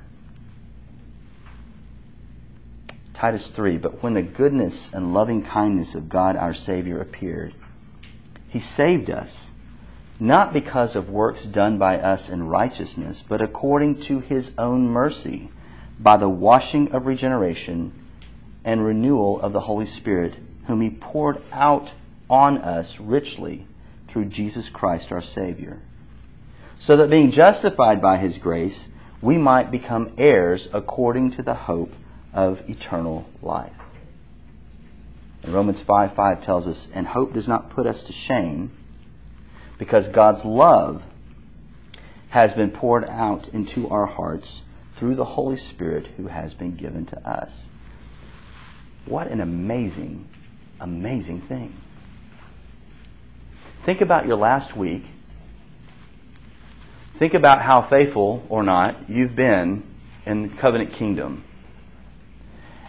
[3.13, 7.55] Titus 3 But when the goodness and loving kindness of God our Savior appeared,
[8.49, 9.49] He saved us,
[10.19, 15.51] not because of works done by us in righteousness, but according to His own mercy,
[16.01, 18.01] by the washing of regeneration
[18.65, 20.35] and renewal of the Holy Spirit,
[20.67, 21.91] whom He poured out
[22.29, 23.67] on us richly
[24.09, 25.81] through Jesus Christ our Savior.
[26.81, 28.79] So that being justified by His grace,
[29.21, 31.93] we might become heirs according to the hope
[32.33, 33.73] of eternal life.
[35.43, 38.71] And Romans 5 5 tells us, And hope does not put us to shame,
[39.79, 41.03] because God's love
[42.31, 44.61] has been poured out into our hearts
[44.97, 47.53] through the Holy Spirit who has been given to us.
[49.07, 50.29] What an amazing,
[50.81, 51.77] amazing thing.
[53.85, 55.05] Think about your last week.
[57.19, 59.83] Think about how faithful or not you've been
[60.25, 61.45] in the covenant kingdom.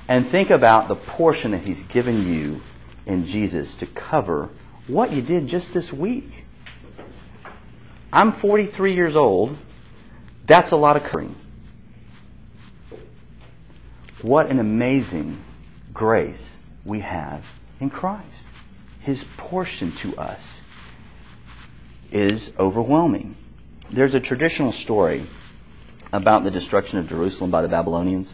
[0.08, 2.62] And think about the portion that He's given you
[3.06, 4.50] in Jesus to cover
[4.88, 6.46] what you did just this week.
[8.14, 9.58] I'm 43 years old.
[10.46, 11.36] That's a lot of covering.
[14.22, 15.44] What an amazing
[15.96, 16.44] grace
[16.84, 17.44] we have
[17.80, 18.46] in Christ.
[19.00, 20.42] His portion to us
[22.12, 23.36] is overwhelming.
[23.92, 25.28] There's a traditional story
[26.14, 28.28] about the destruction of Jerusalem by the Babylonians,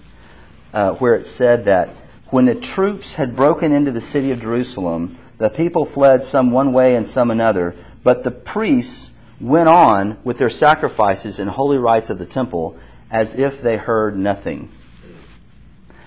[0.74, 1.96] uh, where it said that
[2.30, 6.74] when the troops had broken into the city of Jerusalem, the people fled some one
[6.74, 9.10] way and some another, but the priests
[9.40, 12.78] went on with their sacrifices and holy rites of the temple
[13.10, 14.72] as if they heard nothing.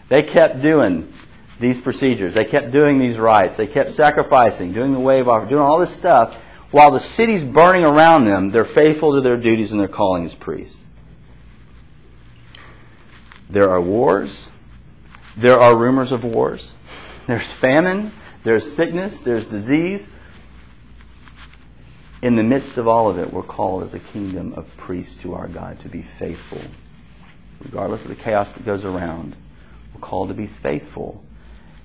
[0.08, 1.12] They kept doing
[1.64, 2.34] these procedures.
[2.34, 3.56] They kept doing these rites.
[3.56, 6.36] They kept sacrificing, doing the wave offering, doing all this stuff.
[6.70, 10.34] While the city's burning around them, they're faithful to their duties and their calling as
[10.34, 10.76] priests.
[13.48, 14.48] There are wars.
[15.36, 16.74] There are rumors of wars.
[17.26, 18.12] There's famine.
[18.44, 19.16] There's sickness.
[19.24, 20.06] There's disease.
[22.20, 25.34] In the midst of all of it, we're called as a kingdom of priests to
[25.34, 26.62] our God to be faithful.
[27.60, 29.36] Regardless of the chaos that goes around,
[29.94, 31.22] we're called to be faithful.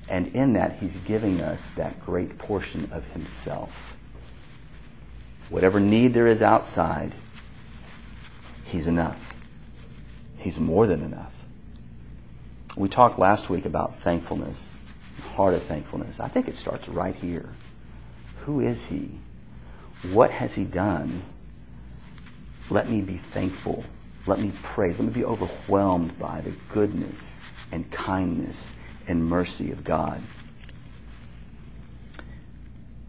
[0.10, 3.70] And in that, He's giving us that great portion of Himself.
[5.49, 7.14] Whatever need there is outside,
[8.66, 9.20] He's enough.
[10.38, 11.32] He's more than enough.
[12.76, 14.57] We talked last week about thankfulness,
[15.36, 16.20] heart of thankfulness.
[16.20, 17.53] I think it starts right here.
[18.45, 19.12] Who is He?
[20.12, 21.24] What has He done?
[22.72, 23.84] Let me be thankful.
[24.26, 24.97] Let me praise.
[24.97, 27.20] Let me be overwhelmed by the goodness
[27.72, 28.55] and kindness
[29.10, 30.22] and mercy of God.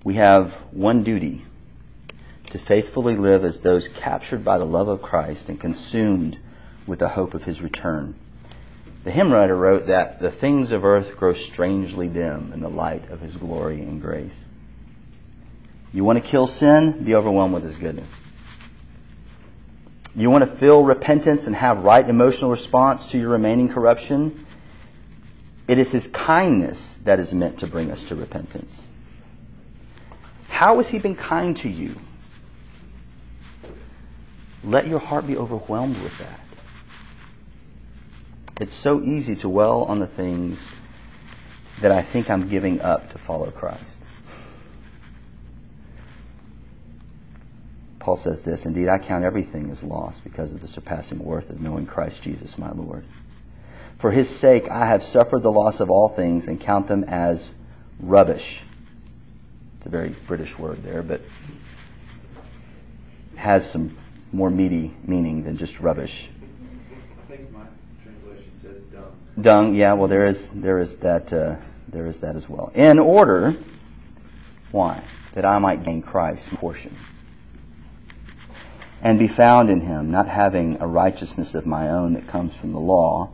[0.03, 1.45] We have one duty
[2.51, 6.39] to faithfully live as those captured by the love of Christ and consumed
[6.87, 8.15] with the hope of his return.
[9.05, 13.11] The hymn writer wrote that the things of earth grow strangely dim in the light
[13.11, 14.35] of his glory and grace.
[15.93, 17.05] You want to kill sin?
[17.05, 18.09] Be overwhelmed with his goodness.
[20.15, 24.47] You want to feel repentance and have right emotional response to your remaining corruption?
[25.71, 28.75] It is his kindness that is meant to bring us to repentance.
[30.49, 31.95] How has he been kind to you?
[34.65, 36.41] Let your heart be overwhelmed with that.
[38.61, 40.59] It's so easy to dwell on the things
[41.81, 43.85] that I think I'm giving up to follow Christ.
[48.01, 51.61] Paul says this Indeed, I count everything as loss because of the surpassing worth of
[51.61, 53.05] knowing Christ Jesus my Lord.
[54.01, 57.47] For his sake I have suffered the loss of all things and count them as
[58.01, 58.63] rubbish.
[59.77, 61.21] It's a very British word there, but
[63.37, 63.97] has some
[64.33, 66.29] more meaty meaning than just rubbish.
[66.31, 67.65] I think my
[68.03, 69.13] translation says dung.
[69.41, 71.57] Dung, yeah, well there is there is that uh,
[71.89, 72.73] there is that as well.
[72.75, 73.57] In order,
[74.71, 75.03] why?
[75.35, 76.97] That I might gain Christ's portion
[79.03, 82.73] and be found in him, not having a righteousness of my own that comes from
[82.73, 83.31] the law,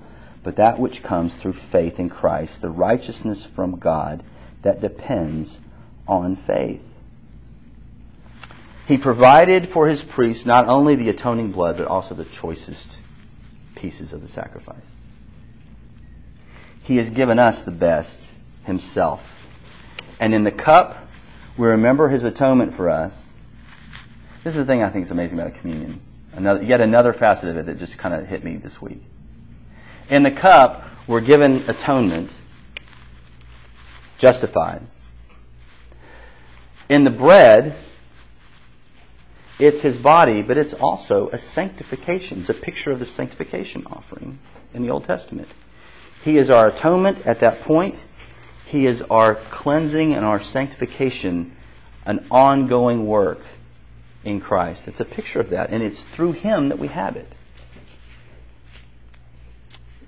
[0.47, 4.23] but that which comes through faith in Christ, the righteousness from God
[4.63, 5.59] that depends
[6.07, 6.83] on faith.
[8.87, 12.99] He provided for his priests not only the atoning blood, but also the choicest
[13.75, 14.87] pieces of the sacrifice.
[16.85, 18.17] He has given us the best
[18.63, 19.23] himself.
[20.21, 21.09] And in the cup,
[21.59, 23.13] we remember his atonement for us.
[24.45, 26.01] This is the thing I think is amazing about communion.
[26.35, 29.03] Another, yet another facet of it that just kind of hit me this week.
[30.09, 32.31] In the cup, we're given atonement,
[34.19, 34.87] justified.
[36.89, 37.77] In the bread,
[39.59, 42.41] it's his body, but it's also a sanctification.
[42.41, 44.39] It's a picture of the sanctification offering
[44.75, 45.49] in the Old Testament.
[46.23, 47.97] He is our atonement at that point.
[48.67, 51.57] He is our cleansing and our sanctification,
[52.05, 53.41] an ongoing work
[54.25, 54.83] in Christ.
[54.87, 57.33] It's a picture of that, and it's through Him that we have it.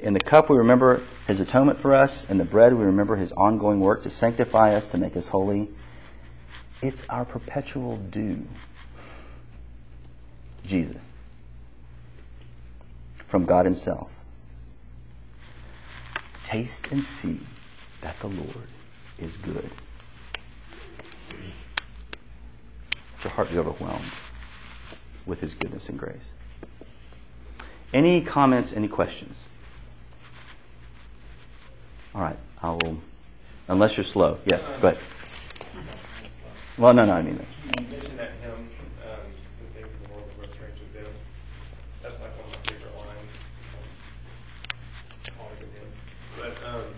[0.00, 2.24] In the cup, we remember His atonement for us.
[2.28, 5.68] In the bread, we remember His ongoing work to sanctify us, to make us holy.
[6.80, 8.46] It's our perpetual due.
[10.64, 11.02] Jesus.
[13.26, 14.08] From God Himself.
[16.46, 17.40] Taste and see
[18.02, 18.68] that the Lord
[19.18, 19.70] is good.
[23.24, 24.12] Your heart be overwhelmed
[25.26, 26.32] with His goodness and grace.
[27.92, 29.36] Any comments, any questions?
[32.14, 32.98] All right, I will,
[33.68, 34.38] unless you're slow.
[34.46, 34.98] Yes, go ahead.
[36.76, 39.26] Well, no, no, I mean, You mentioned that hymn, um,
[39.60, 41.12] the things in the world were strange with them.
[42.02, 43.30] That's like one of my favorite lines.
[45.40, 45.94] All the good hymns.
[46.36, 46.94] But um,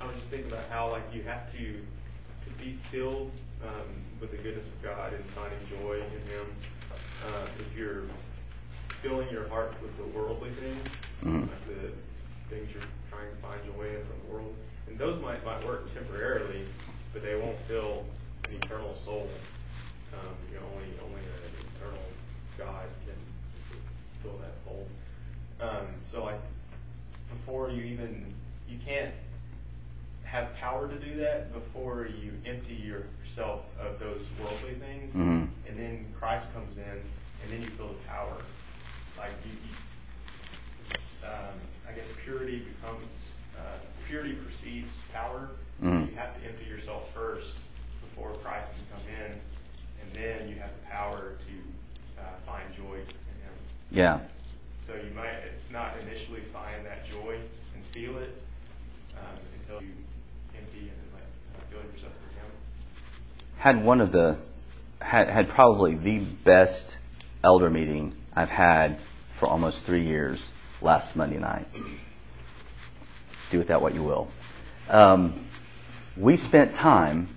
[0.00, 1.58] I was just thinking about how like you have to
[2.44, 3.32] to be filled
[3.64, 3.88] um,
[4.20, 6.46] with the goodness of God and finding joy in Him.
[7.24, 8.04] Uh, if you're
[9.02, 10.86] filling your heart with the worldly things,
[11.24, 11.48] Mhm.
[11.48, 11.92] like the
[12.50, 14.54] things you're trying to find joy in from the world,
[14.88, 16.66] and those might might work temporarily,
[17.12, 18.04] but they won't fill
[18.48, 19.28] an eternal soul.
[20.14, 22.04] Um, you know, only only an eternal
[22.56, 23.14] God can
[24.22, 24.86] fill that hole.
[25.60, 26.40] Um, so like
[27.30, 28.34] before you even
[28.68, 29.12] you can't
[30.24, 35.48] have power to do that before you empty yourself of those worldly things, Mhm.
[35.66, 36.84] and then Christ comes in,
[37.42, 38.36] and then you feel the power.
[39.16, 41.58] Like you, you um,
[41.88, 43.06] I guess purity becomes
[43.58, 45.48] uh, purity precedes power.
[45.82, 46.10] Mhm.
[46.10, 47.54] You have to empty yourself first
[48.00, 49.32] before Christ can come in,
[50.02, 53.54] and then you have the power to uh, find joy in Him.
[53.90, 54.20] yeah.
[54.86, 55.34] So you might
[55.70, 57.36] not initially find that joy
[57.74, 58.42] and feel it
[59.16, 59.92] um, until you
[60.56, 61.22] empty and like
[61.56, 62.50] uh, fill yourself with Him.
[63.58, 64.36] had one of the
[65.00, 66.96] had had probably the best
[67.44, 68.98] elder meeting I've had
[69.38, 70.40] for almost three years
[70.80, 71.66] last Monday night.
[73.50, 74.28] Do with that what you will.
[74.88, 75.46] Um,
[76.16, 77.36] we spent time,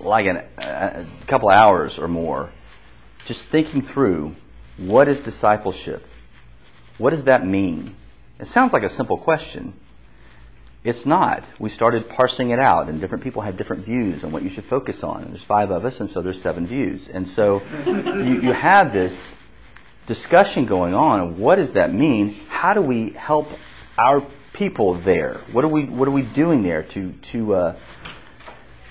[0.00, 2.50] like an, a, couple hours or more,
[3.26, 4.36] just thinking through
[4.76, 6.04] what is discipleship.
[6.98, 7.94] What does that mean?
[8.38, 9.74] It sounds like a simple question,
[10.86, 11.42] it's not.
[11.58, 14.66] We started parsing it out, and different people had different views on what you should
[14.66, 15.24] focus on.
[15.24, 17.08] And there's five of us, and so there's seven views.
[17.12, 19.12] And so you, you have this
[20.06, 22.34] discussion going on what does that mean?
[22.48, 23.48] How do we help
[23.98, 25.42] our people there?
[25.52, 27.76] What are we What are we doing there to to uh,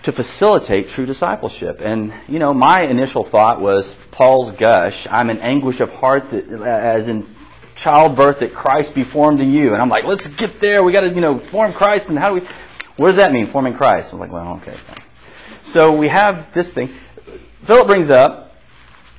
[0.03, 1.81] to facilitate true discipleship?
[1.81, 5.07] And you know, my initial thought was Paul's gush.
[5.09, 7.35] I'm in anguish of heart, that, as in
[7.75, 9.73] childbirth that Christ be formed in you.
[9.73, 10.83] And I'm like, let's get there.
[10.83, 12.07] We got to, you know, form Christ.
[12.07, 12.47] And how do we,
[12.97, 14.09] what does that mean, forming Christ?
[14.13, 14.77] I'm like, well, okay.
[15.63, 16.95] So we have this thing.
[17.65, 18.44] Philip brings up,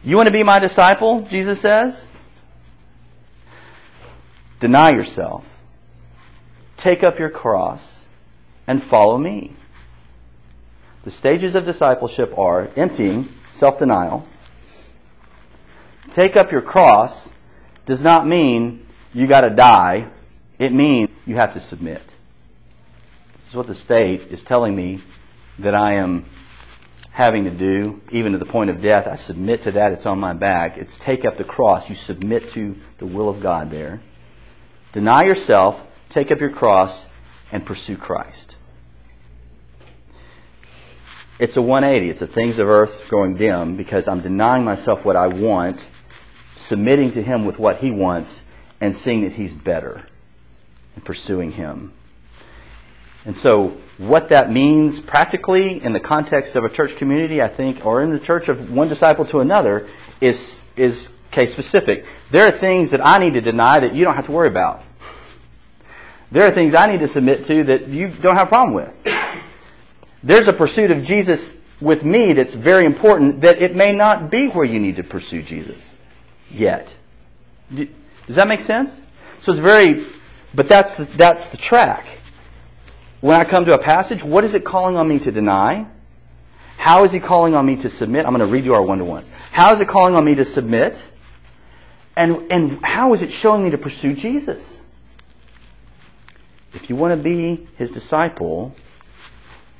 [0.02, 1.94] you want to be my disciple, Jesus says?
[4.60, 5.44] Deny yourself.
[6.76, 7.82] Take up your cross
[8.66, 9.56] and follow me.
[11.04, 13.28] The stages of discipleship are emptying,
[13.58, 14.26] self-denial.
[16.12, 17.28] Take up your cross
[17.86, 20.08] does not mean you got to die.
[20.58, 22.02] It means you have to submit.
[23.38, 25.02] This is what the state is telling me
[25.58, 26.26] that I am
[27.16, 29.06] having to do, even to the point of death.
[29.06, 29.92] I submit to that.
[29.92, 30.76] It's on my back.
[30.76, 31.88] It's take up the cross.
[31.88, 34.02] You submit to the will of God there.
[34.92, 37.06] Deny yourself, take up your cross,
[37.50, 38.56] and pursue Christ.
[41.38, 42.10] It's a 180.
[42.10, 45.80] It's a things of earth growing dim because I'm denying myself what I want
[46.66, 48.42] submitting to Him with what He wants
[48.78, 50.04] and seeing that He's better
[50.94, 51.94] and pursuing Him.
[53.26, 57.84] And so, what that means practically in the context of a church community, I think,
[57.84, 62.04] or in the church of one disciple to another, is, is case specific.
[62.30, 64.82] There are things that I need to deny that you don't have to worry about.
[66.30, 68.90] There are things I need to submit to that you don't have a problem with.
[70.22, 71.50] There's a pursuit of Jesus
[71.80, 75.42] with me that's very important that it may not be where you need to pursue
[75.42, 75.82] Jesus
[76.50, 76.92] yet.
[77.74, 78.90] Does that make sense?
[79.42, 80.06] So it's very,
[80.54, 82.06] but that's that's the track.
[83.20, 85.86] When I come to a passage, what is it calling on me to deny?
[86.76, 88.26] How is he calling on me to submit?
[88.26, 89.28] I'm going to redo our one-to-ones.
[89.50, 90.96] How is it calling on me to submit?
[92.14, 94.62] And, and how is it showing me to pursue Jesus?
[96.74, 98.74] If you want to be his disciple,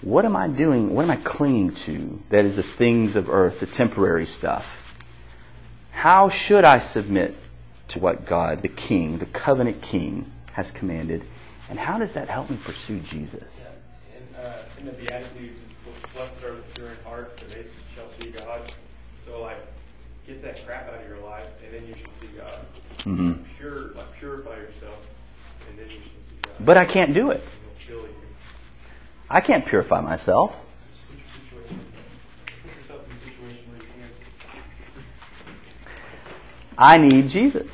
[0.00, 0.94] what am I doing?
[0.94, 4.64] What am I clinging to that is the things of earth, the temporary stuff?
[5.90, 7.36] How should I submit
[7.88, 11.24] to what God, the King, the covenant King, has commanded?
[11.68, 13.52] And how does that help me pursue Jesus?
[13.58, 14.16] Yeah.
[14.16, 15.58] And uh, in the Beatitudes,
[15.88, 17.64] it's blessed are the pure in heart, for they
[17.94, 18.72] shall see God.
[19.26, 19.58] So like,
[20.26, 22.60] get that crap out of your life, and then you should see God.
[23.02, 24.98] hmm Pure, like purify yourself,
[25.68, 26.52] and then you should see God.
[26.60, 27.40] But I can't do it.
[27.42, 27.50] And
[27.88, 28.14] He'll fill you.
[29.28, 30.52] I can't purify myself.
[31.08, 31.26] Put your
[31.66, 31.84] situation-
[32.62, 34.10] put yourself in a situation where you can.
[36.78, 37.66] I need Jesus.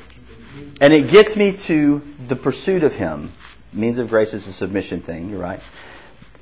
[0.81, 3.33] And it gets me to the pursuit of Him.
[3.73, 5.61] Means of grace is a submission thing, you're right.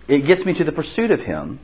[0.08, 1.60] it gets me to the pursuit of Him,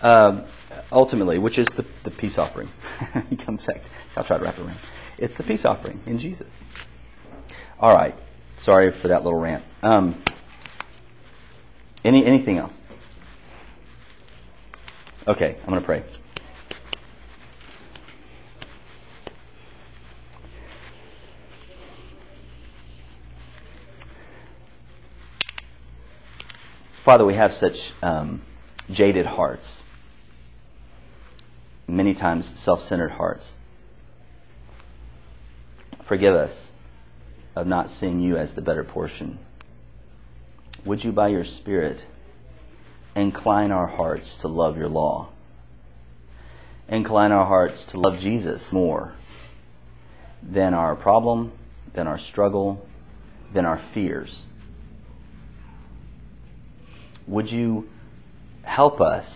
[0.00, 0.44] um,
[0.90, 2.70] ultimately, which is the, the peace offering.
[3.30, 3.82] he comes back.
[4.16, 4.78] I'll try to wrap it around.
[5.18, 6.48] It's the peace offering in Jesus.
[7.78, 8.14] All right.
[8.62, 9.64] Sorry for that little rant.
[9.82, 10.22] Um,
[12.04, 12.72] any anything else?
[15.26, 16.04] Okay, I'm going to pray.
[27.06, 28.42] Father, we have such um,
[28.90, 29.80] jaded hearts,
[31.86, 33.46] many times self centered hearts.
[36.08, 36.50] Forgive us
[37.54, 39.38] of not seeing you as the better portion.
[40.84, 42.04] Would you, by your Spirit,
[43.14, 45.28] incline our hearts to love your law?
[46.88, 49.14] Incline our hearts to love Jesus more
[50.42, 51.52] than our problem,
[51.94, 52.84] than our struggle,
[53.54, 54.42] than our fears.
[57.26, 57.88] Would you
[58.62, 59.26] help us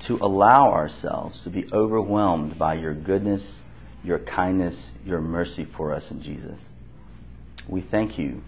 [0.00, 3.42] to allow ourselves to be overwhelmed by your goodness,
[4.02, 6.58] your kindness, your mercy for us in Jesus?
[7.68, 8.42] We thank you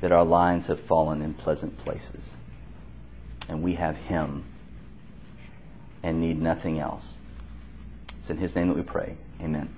[0.00, 2.22] that our lines have fallen in pleasant places
[3.48, 4.44] and we have Him
[6.02, 7.04] and need nothing else.
[8.20, 9.16] It's in His name that we pray.
[9.40, 9.74] Amen.